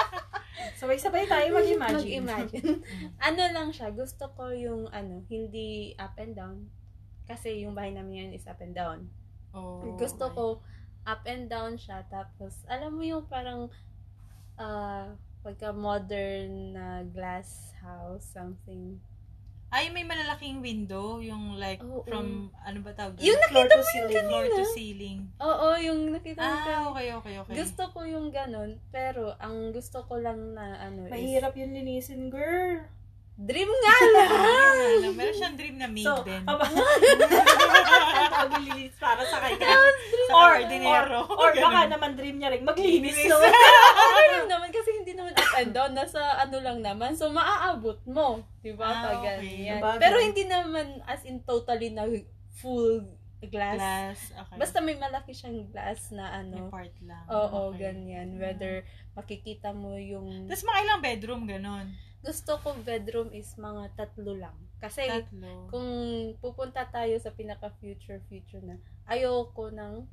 [0.80, 2.22] Sabay-sabay tayo mag-imagine.
[2.24, 2.70] Mag-imagine.
[3.28, 6.68] ano lang siya, gusto ko yung ano, hindi up and down.
[7.24, 9.08] Kasi yung bahay namin ngayon is up and down.
[9.54, 10.36] oh, gusto okay.
[10.36, 10.44] ko
[11.04, 12.04] up and down siya.
[12.08, 13.68] Tapos, alam mo yung parang
[14.54, 15.12] ah
[15.44, 18.96] pagka modern na glass house, something.
[19.74, 21.18] Ay, may malalaking window.
[21.18, 22.06] Yung like, Oo.
[22.06, 23.18] from, ano ba tawag?
[23.18, 24.22] Yung Floor nakita to mo yung ceiling.
[24.22, 24.70] Floor to kanina.
[24.70, 25.18] ceiling.
[25.42, 26.86] Oo, yung nakita mo Ah, kanina.
[26.88, 27.54] okay, okay, okay.
[27.56, 32.86] Gusto ko yung ganun, pero ang gusto ko lang na ano Mahirap yun linisin, girl.
[33.34, 35.10] is, dream nga lang!
[35.18, 36.38] Meron siyang dream na maid So, din.
[36.44, 36.70] aba,
[38.46, 39.74] maglilinis para sa kanya.
[40.24, 41.20] Sa or, ordinero.
[41.28, 43.10] or, or baka naman dream niya rin, maglinis.
[43.10, 43.26] Linis.
[43.26, 43.42] No?
[43.42, 44.93] okay lang naman kasi
[45.57, 47.14] and down, nasa ano lang naman.
[47.14, 48.42] So, maaabot mo.
[48.61, 48.84] Diba?
[48.84, 49.70] Ah, Pag okay.
[49.98, 52.07] Pero hindi naman as in totally na
[52.55, 53.05] full
[53.44, 53.76] glass.
[53.76, 54.20] Glass.
[54.32, 54.57] Okay.
[54.57, 56.68] Basta may malaki siyang glass na may ano.
[56.68, 57.24] part lang.
[57.28, 57.92] Oo, Okay.
[57.92, 58.40] ganyan.
[58.40, 60.48] Whether makikita mo yung...
[60.48, 61.86] Tapos mga ilang bedroom, ganon.
[62.24, 64.57] Gusto ko bedroom is mga tatlo lang.
[64.80, 65.68] Kasi Tatlo.
[65.68, 65.88] kung
[66.40, 70.05] pupunta tayo sa pinaka-future future na, ayoko ng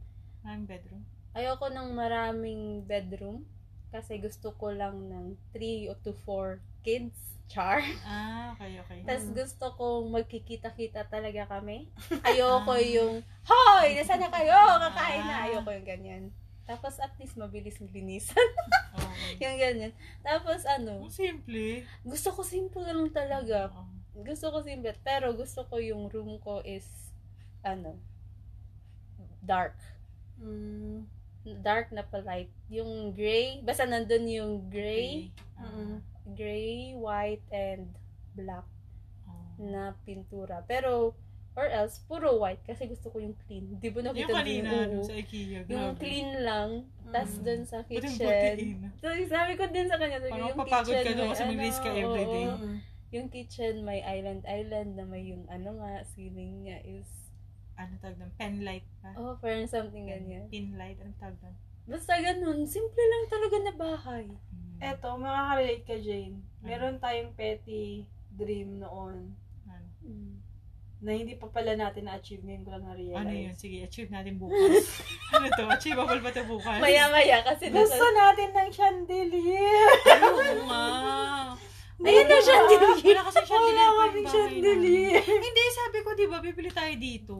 [0.44, 1.04] Maraming bedroom.
[1.32, 3.48] ayoko ng maraming bedroom
[3.92, 7.14] kasi gusto ko lang ng 3 to 4 kids.
[7.52, 7.84] Char.
[8.08, 9.04] Ah, okay, okay.
[9.04, 9.36] Tapos Mm.
[9.36, 11.92] gusto kong magkikita-kita talaga kami.
[12.28, 14.00] Ayoko yung, Hoy!
[14.00, 14.56] Nasaan na kayo?
[14.80, 15.36] Kakain na.
[15.36, 15.46] Ah.
[15.52, 16.24] Ayoko yung ganyan.
[16.64, 18.39] Tapos at least mabilis linisan.
[18.96, 19.36] Okay.
[19.44, 19.92] yung ganyan.
[20.24, 21.84] Tapos ano, Ang simple.
[22.08, 23.68] gusto ko simple lang talaga.
[24.16, 24.96] Gusto ko simple.
[25.04, 26.88] Pero gusto ko yung room ko is,
[27.68, 28.00] ano,
[29.44, 29.76] dark.
[30.39, 31.04] Mm,
[31.44, 32.50] Dark na pa-light.
[32.68, 35.98] Yung gray, basta nandun yung gray, Ah, mm.
[36.34, 37.89] gray, white, and
[38.34, 38.66] black
[39.26, 39.54] ah.
[39.58, 40.62] na pintura.
[40.64, 41.14] Pero,
[41.54, 43.78] or else, puro white kasi gusto ko yung clean.
[43.78, 46.00] Di ba Yung nakita mo kanina, no, sa IKEA, Yung grabe.
[46.00, 46.70] clean lang,
[47.12, 47.44] tas Mm.
[47.44, 48.58] dun sa yung kitchen.
[48.98, 51.89] So, sabi ko din sa kanya, sabi Parang yung kitchen ka doon kasi mag-release ka
[51.89, 52.46] ano, everyday.
[52.48, 52.68] oo.
[53.12, 57.21] Yung kitchen may island-island na may yung ano nga, ceiling niya is,
[57.78, 58.32] Ano tawag doon?
[58.36, 59.12] Pen light pa?
[59.18, 60.48] oh, parang something ganyan.
[60.52, 61.00] Pin light?
[61.00, 61.56] Ano tawag doon?
[61.90, 64.26] Basta ganun, simple lang talaga na bahay.
[64.30, 64.78] Hmm.
[64.80, 66.38] Eto, makaka-relate ka, Jane.
[66.62, 68.06] Meron tayong petty
[68.38, 69.34] dream noon.
[69.68, 69.88] Ano?
[70.06, 70.42] Mm.
[71.02, 73.26] na hindi pa pala natin na-achieve ngayon ko lang na-realize.
[73.26, 73.56] Ano yun?
[73.58, 75.02] Sige, achieve natin bukas.
[75.34, 75.66] ano to?
[75.66, 76.78] Achievable ba to bukas?
[76.78, 78.18] Maya-maya kasi Gusto nasa...
[78.22, 79.90] natin ng chandelier.
[80.22, 80.86] Oo nga.
[82.02, 82.97] Ayun na, chandelier.
[83.02, 85.22] Wala kasi chandelier Wala kaming chandelier.
[85.22, 87.36] Hindi, sabi ko, di ba, bibili tayo dito.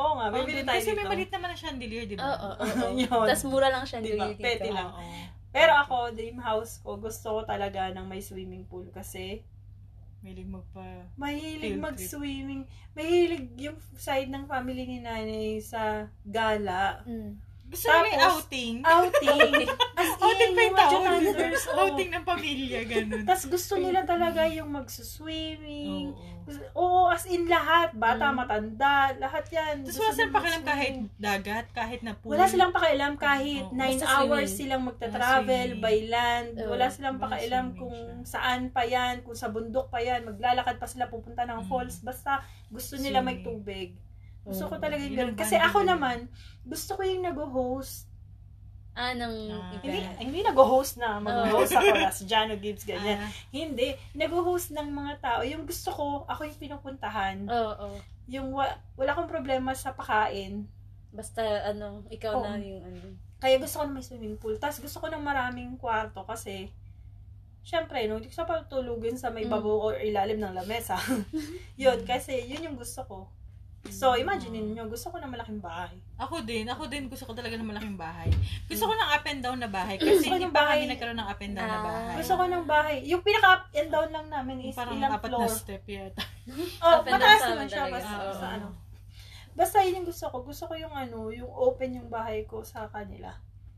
[0.00, 0.98] Oo nga, bibili tayo kasi dito.
[0.98, 2.24] may maliit naman na chandelier, di ba?
[2.24, 3.26] Oo, oo, oo.
[3.28, 4.32] Tapos mura lang siya Diba?
[4.32, 4.40] dito.
[4.40, 4.90] Pwede lang.
[4.96, 5.40] Oo.
[5.50, 9.42] Pero ako, dream house ko, gusto ko talaga ng may swimming pool kasi
[10.20, 10.84] Mahilig magpa...
[11.16, 12.68] mahilig mag-swimming.
[12.92, 17.00] Mahilig yung side ng family ni nanay sa gala.
[17.08, 17.40] Mm.
[17.70, 18.74] Gusto mo may Tapos, outing?
[18.82, 19.52] Outing.
[20.00, 20.90] As outing in, pa yung.
[21.06, 21.78] Jotanaders, oh.
[21.80, 23.22] outing ng pamilya, ganun.
[23.22, 26.10] Tapos gusto nila talaga yung magsuswimming.
[26.10, 26.38] Oo.
[26.74, 27.94] Oo, as in lahat.
[27.94, 28.36] Bata, Mm.
[28.36, 29.86] matanda, lahat yan.
[29.86, 32.34] Tapos wala silang pakialam kahit dagat, kahit na pool.
[32.34, 33.76] Wala silang pakialam kahit Oo.
[33.76, 34.58] 9 Basta hours swimming.
[34.58, 36.52] silang magta-travel by land.
[36.58, 36.74] Oo.
[36.74, 38.26] Wala silang pakialam kung siya.
[38.26, 41.68] saan pa yan, kung sa bundok pa yan, maglalakad pa sila pupunta ng Mm.
[41.70, 42.02] falls.
[42.02, 43.94] Basta gusto nila may tubig.
[44.42, 45.36] Gusto ko talaga yung Yun ganun.
[45.36, 46.26] Kasi ako naman,
[46.62, 48.08] gusto ko yung nag-host.
[48.90, 49.70] Ah, ng Ah.
[49.72, 50.18] Hindi, event.
[50.18, 53.22] hindi nag-host na mag-host ako as Jano Gibbs, ganyan.
[53.22, 53.94] Ah, Hindi.
[54.12, 55.40] Nag-host ng mga tao.
[55.42, 57.36] Yung gusto ko, ako yung pinupuntahan.
[57.46, 57.98] Oo, oo.
[58.26, 60.66] Yung wa- wala akong problema sa pakain.
[61.10, 62.44] Basta, ano, ikaw Oo.
[62.44, 63.14] na yung ano.
[63.38, 64.58] Kaya gusto ko na may swimming pool.
[64.58, 66.68] Tapos gusto ko ng maraming kwarto kasi
[67.60, 69.52] Siyempre, no, hindi ko sa pagtulugin sa may Mm.
[69.52, 70.96] babo or ilalim ng lamesa.
[71.76, 73.28] yun, kasi yun yung gusto ko.
[73.82, 75.96] So, imagine niyo gusto ko ng malaking bahay.
[76.14, 78.28] Ako din, ako din gusto ko talaga ng malaking bahay.
[78.68, 80.76] Gusto ko ng up and down na bahay kasi Gusto ko hindi ng pa bahay.
[80.76, 81.84] kami nagkaroon ng up and down na Ah.
[81.86, 82.14] bahay.
[82.20, 82.96] Gusto ko ng bahay.
[83.08, 85.40] Yung pinaka-up and down lang namin is parang ilang apat floor.
[85.40, 86.20] na step yata.
[86.84, 87.80] Oh, Up and down mataas sa naman amin siya.
[87.80, 87.94] talaga.
[87.96, 88.34] Basta, Oo.
[88.34, 88.68] sa ano.
[89.50, 90.36] Basta yun yung gusto ko.
[90.42, 93.32] Gusto ko yung ano, yung open yung bahay ko sa kanila.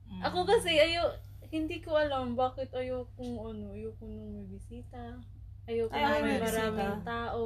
[0.09, 0.21] Mm.
[0.21, 1.15] Ako kasi, ayo
[1.49, 5.21] hindi ko alam bakit ayokong ano, ayoko nung may bisita.
[5.63, 7.07] Ayoko Ay, ayaw may maraming bisita.
[7.07, 7.43] tao.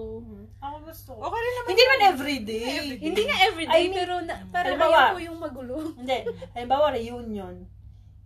[0.57, 1.21] Ako gusto ko.
[1.21, 1.69] Okay rin naman.
[1.69, 2.62] Hindi naman everyday.
[2.64, 3.05] Everyday.
[3.05, 5.75] Hindi nga everyday, I mean, pero na, parang halimbawa, ayoko yung magulo.
[6.01, 6.19] Hindi.
[6.57, 7.57] Halimbawa, reunion.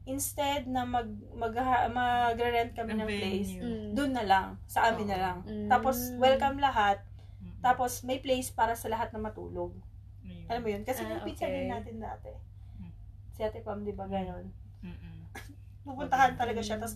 [0.06, 1.54] Instead na mag, mag,
[1.90, 3.52] magre-rent kami ng place.
[3.52, 3.88] Mm.
[3.92, 4.46] doon na lang.
[4.64, 5.22] Sa amin na Oo.
[5.22, 5.38] lang.
[5.44, 5.68] Mm.
[5.68, 7.02] Tapos, welcome lahat.
[7.42, 7.58] Mm.
[7.58, 9.74] Tapos, may place para sa lahat na matulog.
[10.22, 10.46] Ayun.
[10.46, 10.82] Alam mo yun?
[10.86, 11.54] Kasi Ah, yung pizza okay.
[11.56, 12.30] din natin dati.
[12.78, 12.90] Mm.
[13.28, 14.46] Si Ate Pam, di ba ganon?
[14.80, 15.18] Mm-mm.
[15.84, 16.78] Pupuntahan talaga siya.
[16.78, 16.94] Tapos,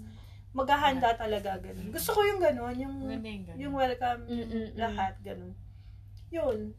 [0.55, 1.91] maghahanda talaga ganon.
[1.91, 2.75] Gusto ko yung ganon.
[2.79, 3.59] Yung, ganun.
[3.59, 4.79] yung welcome Mm-mm-mm.
[4.79, 5.19] lahat.
[5.21, 5.53] Ganon.
[6.31, 6.73] Yun.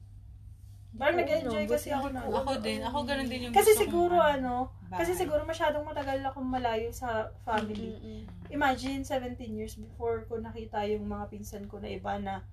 [0.96, 2.24] Parang nag-enjoy no, kasi ako na.
[2.24, 2.80] ko- Ako din.
[2.80, 4.54] Ako ganun din yung Kasi gusto kong, siguro ano,
[4.88, 5.20] kasi bahay.
[5.20, 8.00] siguro masyadong matagal akong malayo sa family.
[8.00, 8.22] Mm-mm.
[8.48, 12.48] Imagine 17 years before ko nakita yung mga pinsan ko na iba na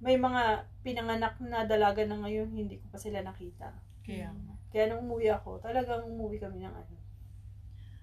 [0.00, 0.42] may mga
[0.80, 3.76] pinanganak na dalaga na ngayon hindi ko pa sila nakita.
[4.02, 4.32] Kaya.
[4.72, 6.96] Kaya nung umuwi ako, talagang umuwi kami ng ano.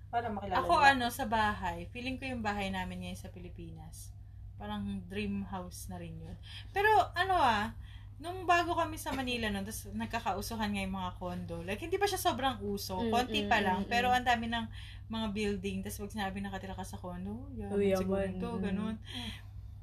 [0.10, 4.10] Para makilala Ako ano, sa bahay, feeling ko yung bahay namin ngayon sa Pilipinas.
[4.58, 6.36] Parang dream house na rin yun.
[6.74, 7.72] Pero ano ah,
[8.20, 11.64] nung bago kami sa Manila nun, tapos nagkakausuhan nga yung mga condo.
[11.64, 13.00] Like, hindi pa siya sobrang uso.
[13.00, 13.80] Mm, Konti mm, pa lang.
[13.86, 14.16] mm, Pero mm.
[14.20, 14.66] ang dami ng
[15.08, 15.78] mga building.
[15.88, 18.36] Tapos pag sinabi nakatira ka sa condo, Uy, siguro yaman.
[18.36, 18.62] ito, Mm.
[18.62, 18.96] ganun.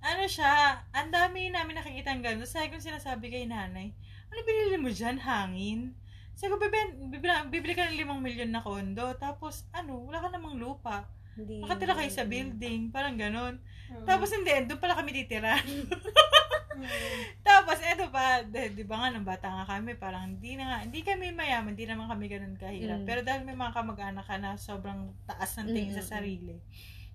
[0.05, 2.45] Ano siya, ang dami namin nakikita ng ganun.
[2.45, 3.91] Sabi ko sinasabi kay nanay,
[4.29, 5.16] ano binili mo dyan?
[5.16, 5.97] Hangin?
[6.37, 9.16] Sabi ko, bibili, bibili, bibili ka ng limang milyon na kondo.
[9.16, 11.09] Tapos, ano, wala ka namang lupa.
[11.32, 11.64] Hindi.
[11.64, 12.93] Nakatira kayo sa building.
[12.93, 13.57] Parang ganun.
[13.93, 14.05] Mm.
[14.05, 15.57] Tapos hindi, doon pala kami titira.
[15.61, 15.89] Mm.
[17.47, 20.78] Tapos eto pa, di, di ba nga nung bata nga kami, parang hindi na nga,
[20.84, 23.01] hindi kami mayaman, hindi naman kami ganun kahirap.
[23.05, 23.07] Mm.
[23.09, 26.57] Pero dahil may mga kamag-anak ka na sobrang taas ng tingin Mm, sa sarili.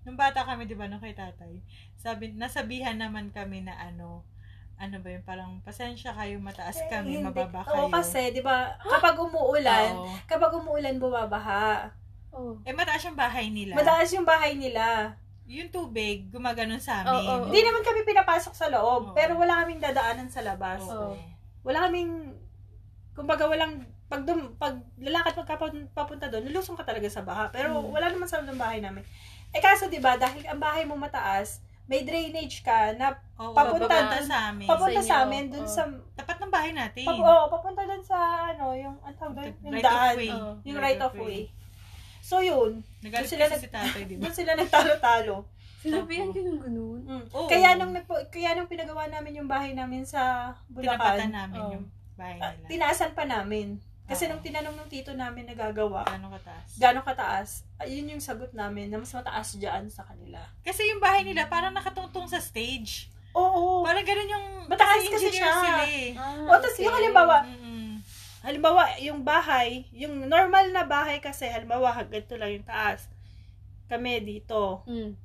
[0.02, 1.62] Nung bata kami, di ba, nung kay tatay,
[1.94, 4.26] sabi, nasabihan naman kami na ano,
[4.82, 7.24] ano ba yun, parang pasensya kayo, mataas Eh, kami, hindi.
[7.24, 7.86] mababa kayo.
[7.86, 10.10] Oo, kasi, di ba, kapag umuulan, Oo.
[10.26, 11.94] kapag umuulan, bumabaha.
[12.34, 12.58] Oh.
[12.66, 13.78] Eh, mataas yung bahay nila.
[13.78, 15.14] Mataas yung bahay nila.
[15.52, 17.12] yung tubig, gumaganon sa amin.
[17.12, 17.46] Oo, oo.
[17.52, 19.14] Hindi naman kami pinapasok sa loob, Oo.
[19.14, 20.80] pero wala kaming dadaanan sa labas.
[20.88, 21.12] Oo.
[21.62, 22.32] Wala kaming,
[23.12, 25.60] kumbaga walang, pag, dum, pag lalakad pagka
[25.92, 27.52] papunta doon, lulusong ka talaga sa baha.
[27.52, 27.92] Pero Hmm.
[27.92, 29.04] wala naman sa loob ng bahay namin.
[29.52, 31.60] Eh kaso, di ba, dahil ang bahay mo mataas,
[31.92, 34.64] may drainage ka na Oo, Papunta- papunta sa amin.
[34.64, 35.68] papunta Sa sa amin dun oo.
[35.68, 35.84] sa,
[36.16, 37.04] Tapat ng bahay natin.
[37.04, 38.18] pap, oh, papunta dun sa,
[38.48, 40.16] ano, yung, ang tawag doon, yung Right of daan.
[40.16, 40.30] way.
[40.32, 40.52] Oo.
[40.64, 41.40] Yung right of way.
[42.22, 44.22] So yun, Nagalit Doon sila kasi si tatay, di ba?
[44.24, 45.36] doon sila nagtalo-talo.
[45.82, 47.02] Sinabihan ka ng ganun?
[47.04, 47.26] Mm.
[47.50, 47.92] Kaya nung
[48.30, 51.72] kaya nung pinagawa namin yung bahay namin sa Tinapatan Bulacan, namin Oo.
[51.74, 52.68] yung bahay ah, nila.
[52.70, 53.82] tinaasan pa namin.
[54.04, 56.68] Kasi nung tinanong ng tito namin na gagawa, Gano'ng kataas.
[56.76, 60.42] gano'ng kataas, ayun yung sagot namin na mas mataas dyan sa kanila.
[60.62, 63.08] Kasi yung bahay nila parang nakatungtong sa stage.
[63.32, 63.82] Oo.
[63.82, 64.46] Parang ganun yung...
[64.68, 65.54] Mataas kasi engineer siya.
[65.58, 66.08] Sila eh.
[66.14, 67.90] Ah, O, tapos yung halimbawa, Mm-mm.
[68.42, 73.08] halimbawa, yung bahay, yung normal na bahay kasi, halimbawa, ganito lang yung taas.
[73.88, 74.84] Kami dito.
[74.84, 75.16] Mm.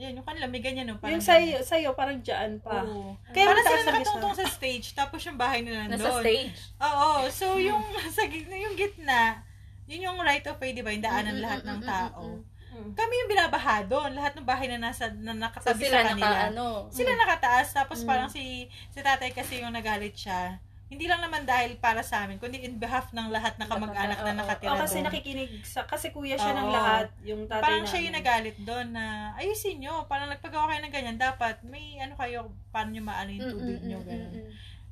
[0.00, 0.96] Yan, yung kanila, may ganyan, no?
[0.96, 2.80] Parang Yung sa'yo, sa'yo parang dyan pa.
[2.82, 3.12] Oo.
[3.30, 6.00] Kaya Parang sila nakatungtong sa stage, tapos yung bahay nila nandun.
[6.00, 6.56] Nasa stage.
[6.80, 7.84] Oo, so yung
[8.16, 9.44] sa gitna, yung gitna,
[9.84, 10.88] yun yung right of way, di ba?
[10.88, 12.22] Yung daanan Mm, lahat mm, ng mm, tao.
[12.24, 12.94] mm, Mm.
[12.94, 14.14] Kami yung binabaha doon.
[14.14, 16.30] Lahat ng bahay na nasa na So nakatabi sila sa kanila.
[16.30, 16.66] naka ano.
[16.88, 18.06] Sila nakataas, tapos Mm.
[18.06, 18.44] parang si
[18.88, 20.62] si tatay kasi yung nagalit siya.
[20.90, 24.34] Hindi lang naman dahil para sa amin, kundi in behalf ng lahat na kamag-anak na
[24.34, 25.06] Oo, nakatira O kasi doon.
[25.06, 26.74] nakikinig sa, kasi kuya siya ng Oo.
[26.74, 27.90] lahat, yung tatay parang namin.
[27.94, 29.04] siya yung nagalit doon na
[29.38, 33.46] ayusin nyo, parang nagpagawa kayo ng ganyan, dapat may ano kayo, paano nyo maano yung
[33.54, 34.34] tubig mm, nyo, gano'n.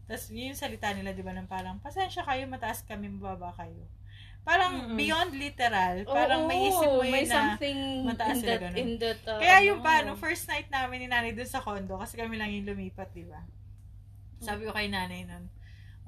[0.06, 3.82] Tapos yun yung salita nila, di ba, ng parang, pasensya kayo, mataas kami, mababa kayo.
[4.46, 4.96] Parang Mm-mm.
[4.96, 8.60] beyond literal, Oo, parang may isip mo may yun na, something mataas in sila that,
[8.62, 8.78] ganun.
[8.78, 11.98] in that, uh, Kaya yung pa, nung first night namin ni nanay dun sa condo,
[11.98, 13.42] kasi kami lang yung lumipat, di ba?
[14.38, 15.50] Sabi ko kay nanay nun,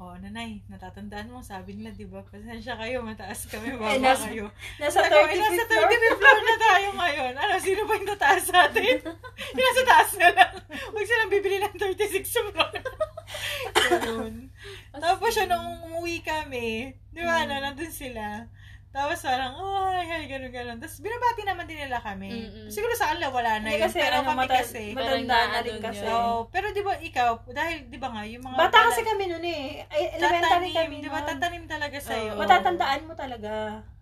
[0.00, 4.26] oh, nanay, natatandaan mo, sabi nila, di ba, pasensya kayo, mataas kami, Eh, baba nasa-
[4.26, 4.48] kayo.
[4.80, 5.84] Nasa Sabi ko, eh, 35th nasa floor.
[5.84, 7.32] 35th floor na tayo ngayon.
[7.36, 8.96] Ano, sino ba yung tataas sa atin?
[9.54, 10.52] yung nasa taas na lang.
[10.90, 12.72] Huwag silang bibili ng 36 floor.
[13.76, 14.34] Ganun.
[14.90, 16.68] Tapos siya, nung umuwi kami,
[17.10, 18.48] di ba, ano, nandun sila.
[18.90, 19.54] Tapos parang,
[19.94, 20.76] ay, ay, ganun, ganun.
[20.82, 22.26] Tapos binabati naman din nila kami.
[22.26, 22.66] Mm-mm.
[22.66, 23.86] Siguro sa kanila wala na yun.
[23.86, 24.84] kasi, pero ano, kami mata- kasi.
[24.90, 26.02] matanda na rin kasi.
[26.02, 26.10] yun.
[26.10, 28.56] Oo, pero di ba ikaw, dahil di ba nga, yung mga...
[28.58, 29.86] Bata kasi kami noon eh.
[29.86, 32.34] Elementary tatanim, kami di ba, tatanim talaga sa'yo.
[32.34, 32.40] Oo.
[32.42, 33.52] Matatandaan mo talaga.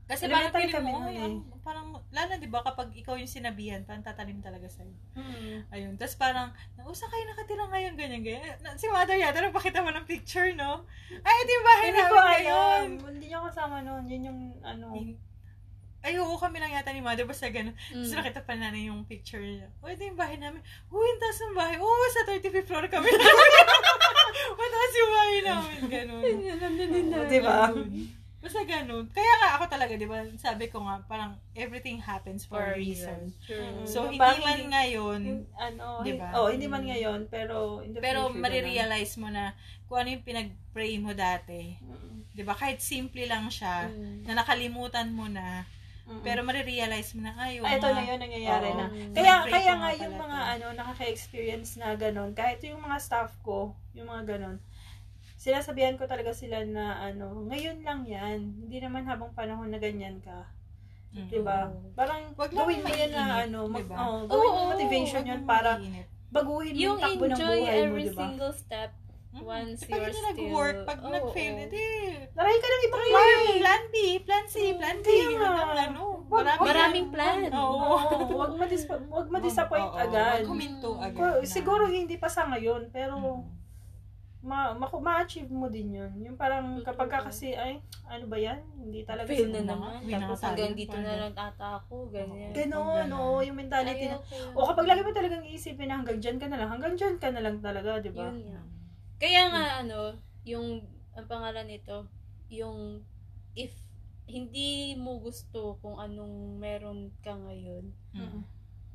[0.09, 1.21] Kasi parang Elementary feeling mo, ay, eh.
[1.21, 4.89] ang- parang, lalo di ba, kapag ikaw yung sinabihan, parang tatanim talaga sa'yo.
[5.13, 5.69] Hmm.
[5.69, 6.01] Ayun.
[6.01, 8.57] Tapos parang, nausa kayo nakatira ngayon, ganyan, ganyan.
[8.75, 10.89] Si mother yata, nagpakita mo ng picture, no?
[11.13, 12.89] Ay, yung bahay Hindi ko namin alam.
[13.05, 14.05] Hindi niyo kasama noon.
[14.09, 14.87] Yun yung ano.
[15.99, 17.75] Ay, oo, kami lang yata ni mother, basta gano'n.
[17.75, 18.17] Tapos Mm.
[18.17, 19.69] nakita pa nanay yung picture niya.
[19.83, 20.63] O, ito yung bahay namin.
[20.89, 21.77] Uy, ang taas ng bahay.
[21.77, 23.11] Oo, sa 35th floor kami.
[24.59, 26.23] Mataas yung bahay namin, gano'n.
[26.57, 27.19] Nandun din na.
[27.27, 27.69] Di ba?
[28.39, 29.11] Basta ganun.
[29.11, 33.35] Kaya nga ako talaga, di ba, sabi ko nga, parang everything happens for, a reason.
[33.43, 33.83] True.
[33.83, 36.23] So, hindi man ngayon, Hin- ano, Diba?
[36.25, 40.23] hin- oh, hindi man ngayon, pero in the pero marirealize mo na kung ano yung
[40.23, 41.83] pinag-pray mo dati.
[41.83, 42.23] ganun.
[42.31, 42.55] Di ba?
[42.55, 44.23] Kahit simple lang siya, Mm.
[44.25, 45.67] na nakalimutan mo na,
[46.07, 46.23] Mm-mm.
[46.23, 48.79] pero marirealize mo na, ay, yung Ah, ito na yun, nangyayari Oo.
[48.79, 48.87] na.
[49.13, 50.49] Kaya, kaya nga yung mga to.
[50.55, 54.63] ano, nakaka-experience na ganun, kahit yung mga staff ko, yung mga ganun,
[55.39, 58.39] sinasabihan ko talaga sila na ano, ngayon lang yan.
[58.59, 60.51] Hindi naman habang panahon na ganyan ka.
[61.09, 61.29] Mm.
[61.31, 61.73] 'Di ba?
[61.95, 63.97] Parang Wag gawin mo yan na ano, mag, diba?
[63.97, 66.07] oh, gawin mo motivation Huwag yun para mainit.
[66.29, 68.21] baguhin mo Yung yung takbo ng enjoy buhay mo, every 'di ba?
[68.21, 68.91] single step
[69.29, 69.45] Mm.
[69.45, 70.29] once Pag you're hindi still...
[70.33, 71.65] nag-work, pag Oo, nag-fail, oo.
[71.69, 71.85] edi,
[72.33, 75.49] Try ka ng ibang plan, plan B, plan C, plan D, Kaya nga.
[75.53, 76.03] walang ano.
[76.59, 77.13] Maraming yan.
[77.13, 77.39] plan.
[77.53, 77.93] Oo.
[78.35, 78.65] Wag ma
[79.13, 80.01] wag ma-disappoint Oo, oo.
[80.01, 80.41] agad.
[80.41, 81.45] Wag huminto agad.
[81.45, 83.45] Siguro hindi pa sa ngayon, pero Mm.
[84.39, 86.13] Ma, ma, ma-achieve mo din yun.
[86.23, 88.63] Yung parang kapag ka kasi, ay, ano ba yan?
[88.79, 89.99] Hindi talaga Fail na naman.
[90.07, 92.07] Tapos hanggang dito na lang ata ako.
[92.15, 92.55] Ganyan.
[92.55, 93.19] Ganon, Ganon.
[93.19, 94.23] oo, yung mentality na.
[94.55, 97.29] O kapag lagi mo talagang iisipin na hanggang dyan ka na lang, hanggang dyan ka
[97.35, 98.31] na lang talaga, di ba?
[98.31, 98.63] Yun nga.
[99.19, 100.15] Kaya nga, ano,
[100.47, 100.87] yung,
[101.19, 102.07] ang pangalan nito,
[102.47, 103.03] yung,
[103.59, 103.75] if
[104.31, 108.43] hindi mo gusto kung anong meron ka ngayon, Mm.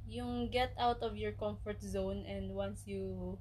[0.07, 3.35] yung get out of your comfort zone and once you,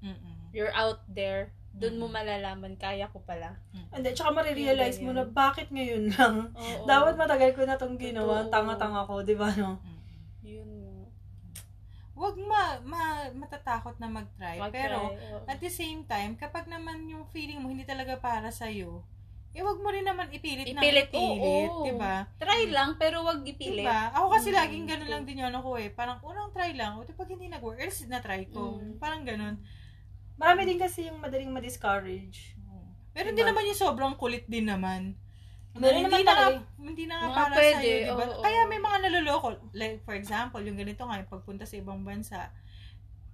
[0.00, 0.34] Mm-mm.
[0.50, 2.14] you're out there, doon mo Mm.
[2.14, 3.60] malalaman, kaya ko pala.
[3.92, 6.48] And then, tsaka marirealize mo na bakit ngayon lang.
[6.50, 6.84] Oo.
[6.84, 8.52] Dapat matagal ko na tong ginawa, Totoo.
[8.52, 9.76] tanga-tanga ko, di ba, no?
[9.78, 10.00] Mm.
[10.42, 10.94] Yun nga.
[12.16, 14.56] Wag ma, ma matatakot na mag-try.
[14.56, 15.44] Mag-try, Pero, oo.
[15.44, 19.04] at the same time, kapag naman yung feeling mo hindi talaga para sa'yo,
[19.52, 21.84] eh wag mo rin naman ipilit, Ipilit, na ipilit, oo.
[21.84, 22.14] diba?
[22.36, 23.84] Try lang, pero wag ipilit.
[23.84, 24.12] Diba?
[24.12, 25.88] Ako kasi Mm, laging ganun lang din yun ako eh.
[25.88, 26.96] Parang unang try lang.
[26.96, 28.76] O di pag hindi nag-work, else na try ko.
[28.76, 28.96] Mm.
[28.96, 29.56] Parang ganun.
[30.36, 32.56] Marami din kasi yung madaling ma-discourage.
[33.16, 33.50] Pero hindi Diba?
[33.56, 35.16] naman yung sobrang kulit din naman.
[35.76, 38.24] Meron hindi naman na talaga hindi na nga para pwede, sa'yo, diba?
[38.32, 38.68] oo, Kaya oo.
[38.68, 39.48] may mga naloloko.
[39.72, 42.48] Like, for example, yung ganito nga, yung pagpunta sa ibang bansa.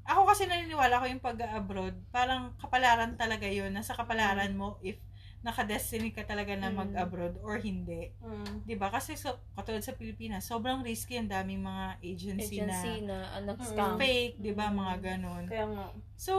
[0.03, 3.70] Ako kasi naniniwala ko yung pag-abroad, parang kapalaran talaga yun.
[3.70, 4.98] Nasa kapalaran mo if
[5.43, 6.76] nakadestiny ka talaga na Mm.
[6.78, 8.14] mag-abroad or hindi.
[8.18, 8.62] Mm.
[8.62, 8.88] 'Di ba?
[8.88, 13.59] Kasi so, katulad sa Pilipinas, sobrang risky ang daming mga agency, Agency na na, anak
[13.59, 13.66] Mm.
[13.66, 13.93] scam.
[13.97, 14.76] fake, 'di ba, Mm.
[14.76, 15.45] mga ganun.
[15.45, 15.86] Kaya nga.
[16.14, 16.32] So,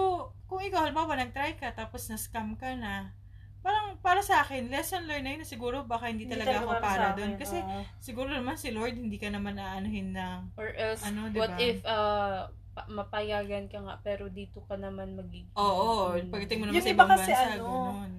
[0.45, 3.12] kung ikaw halimbawa nag-try ka tapos na-scam ka na,
[3.60, 7.12] parang para sa akin, lesson learned na yun na siguro baka hindi, talaga ako para
[7.14, 7.36] doon.
[7.36, 7.84] Kasi oo.
[7.97, 11.60] siguro naman si Lord hindi ka naman aanuhin na Or else, Ano, what diba?
[11.62, 15.47] if uh, pa- mapayagan ka nga pero dito ka naman magiging...
[15.56, 16.28] Oo, Mm.
[16.28, 18.14] pagdating mo naman Yung sa iba ibang bansa, ano, ganun.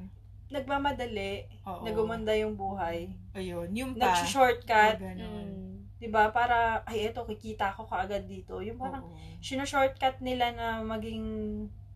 [0.52, 1.82] Nagmamadali, Oo.
[1.84, 3.08] nagumanda yung buhay.
[3.32, 4.12] Ayun, yung pa.
[4.12, 5.00] Nag-shortcut.
[5.00, 5.64] Mm.
[6.04, 6.28] 'di ba?
[6.28, 8.60] Para ay eto kikita ko kaagad dito.
[8.60, 11.24] Yung parang Oo, shortcut nila na maging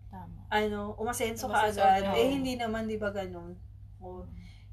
[0.08, 0.48] tama.
[0.48, 2.08] ano, umasenso Umasenso kaagad.
[2.08, 2.16] agad.
[2.16, 3.52] Eh hindi naman 'di ba ganun?
[4.00, 4.24] O,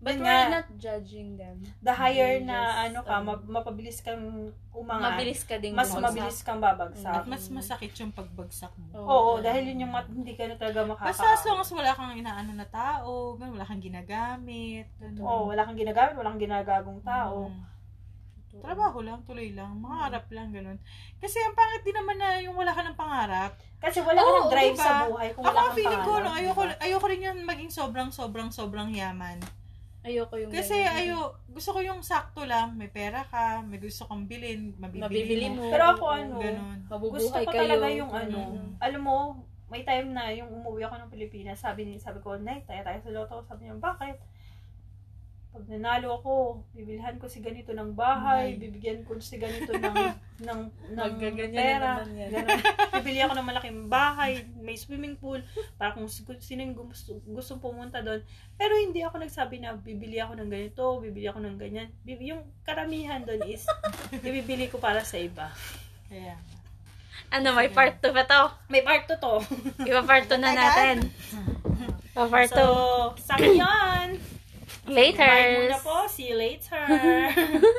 [0.06, 0.53] But Yun we're nga.
[0.53, 1.66] not judging them.
[1.82, 4.22] the higher They na just, ano ka, um, ma- mapabilis kang
[4.70, 6.06] umangat, Mabilis ka ding mas bumagsak.
[6.06, 7.10] mabilis kang babagsak.
[7.10, 8.86] At mas masakit yung pagbagsak mo.
[8.93, 11.10] Oo, dahil yun yung mat- hindi ka na talaga makaka...
[11.10, 14.86] Basta as long as wala kang inaano na tao, wala kang ginagamit.
[15.01, 15.26] ganun.
[15.26, 17.49] Oo, wala kang ginagamit, wala kang ginagagong tao.
[17.49, 17.74] Mm.
[18.56, 20.78] Trabaho lang, tuloy lang, mangarap lang, ganun.
[21.18, 23.51] Kasi ang pangit din naman na yung wala ka ng pangarap.
[23.82, 24.86] Kasi wala ka Oo, ng drive diba?
[24.86, 26.78] sa buhay kung Ako wala ang kang feeling ko, no, pangarap, ayoko, diba?
[26.80, 29.41] ayoko rin yan maging sobrang, sobrang, sobrang yaman.
[30.06, 30.97] Ayoko yung Kasi ganyan.
[31.01, 31.18] ayo,
[31.49, 35.66] gusto ko yung sakto lang, may pera ka, may gusto kang bilhin, mabibili, Mabibili mo.
[35.66, 35.72] mo.
[35.74, 36.78] Pero ako ano, Ganun.
[37.10, 37.58] Gusto ko kayo.
[37.58, 38.70] talaga yung ano, Mm.
[38.78, 39.18] alam mo,
[39.66, 42.99] may time na yung umuwi ako ng Pilipinas, sabi ni sabi ko, Nay, tayo tayo
[43.01, 43.36] sa loto.
[43.43, 44.22] Sabi niya, bakit?
[45.56, 46.32] Pag nanalo ako,
[46.76, 48.60] bibilhan ko si ganito ng bahay, Nay.
[48.60, 49.95] bibigyan ko si ganito ng
[50.43, 50.60] ng,
[50.91, 51.12] ng
[51.47, 52.03] pera.
[52.03, 52.43] na.
[52.99, 55.39] Bibili ako ng malaking bahay, may swimming pool,
[55.80, 58.20] para kung si- sino yung gusto, gustong pumunta doon.
[58.60, 61.88] Pero hindi ako nagsabi na bibili ako ng ganito, bibili ako ng ganyan.
[62.03, 63.64] Yung karamihan doon is,
[64.28, 65.47] ibibili ko para sa iba.
[66.12, 66.36] Kaya,
[67.32, 68.43] Ano, may part 2 pa to.
[68.68, 69.39] May part to to.
[69.82, 71.08] Iba part 2 na natin.
[72.12, 72.60] Pa part 2.
[72.60, 72.66] So,
[73.18, 74.20] sa ngayon,
[74.88, 75.25] Later.
[75.25, 76.07] bye muna po.
[76.07, 77.71] See you later.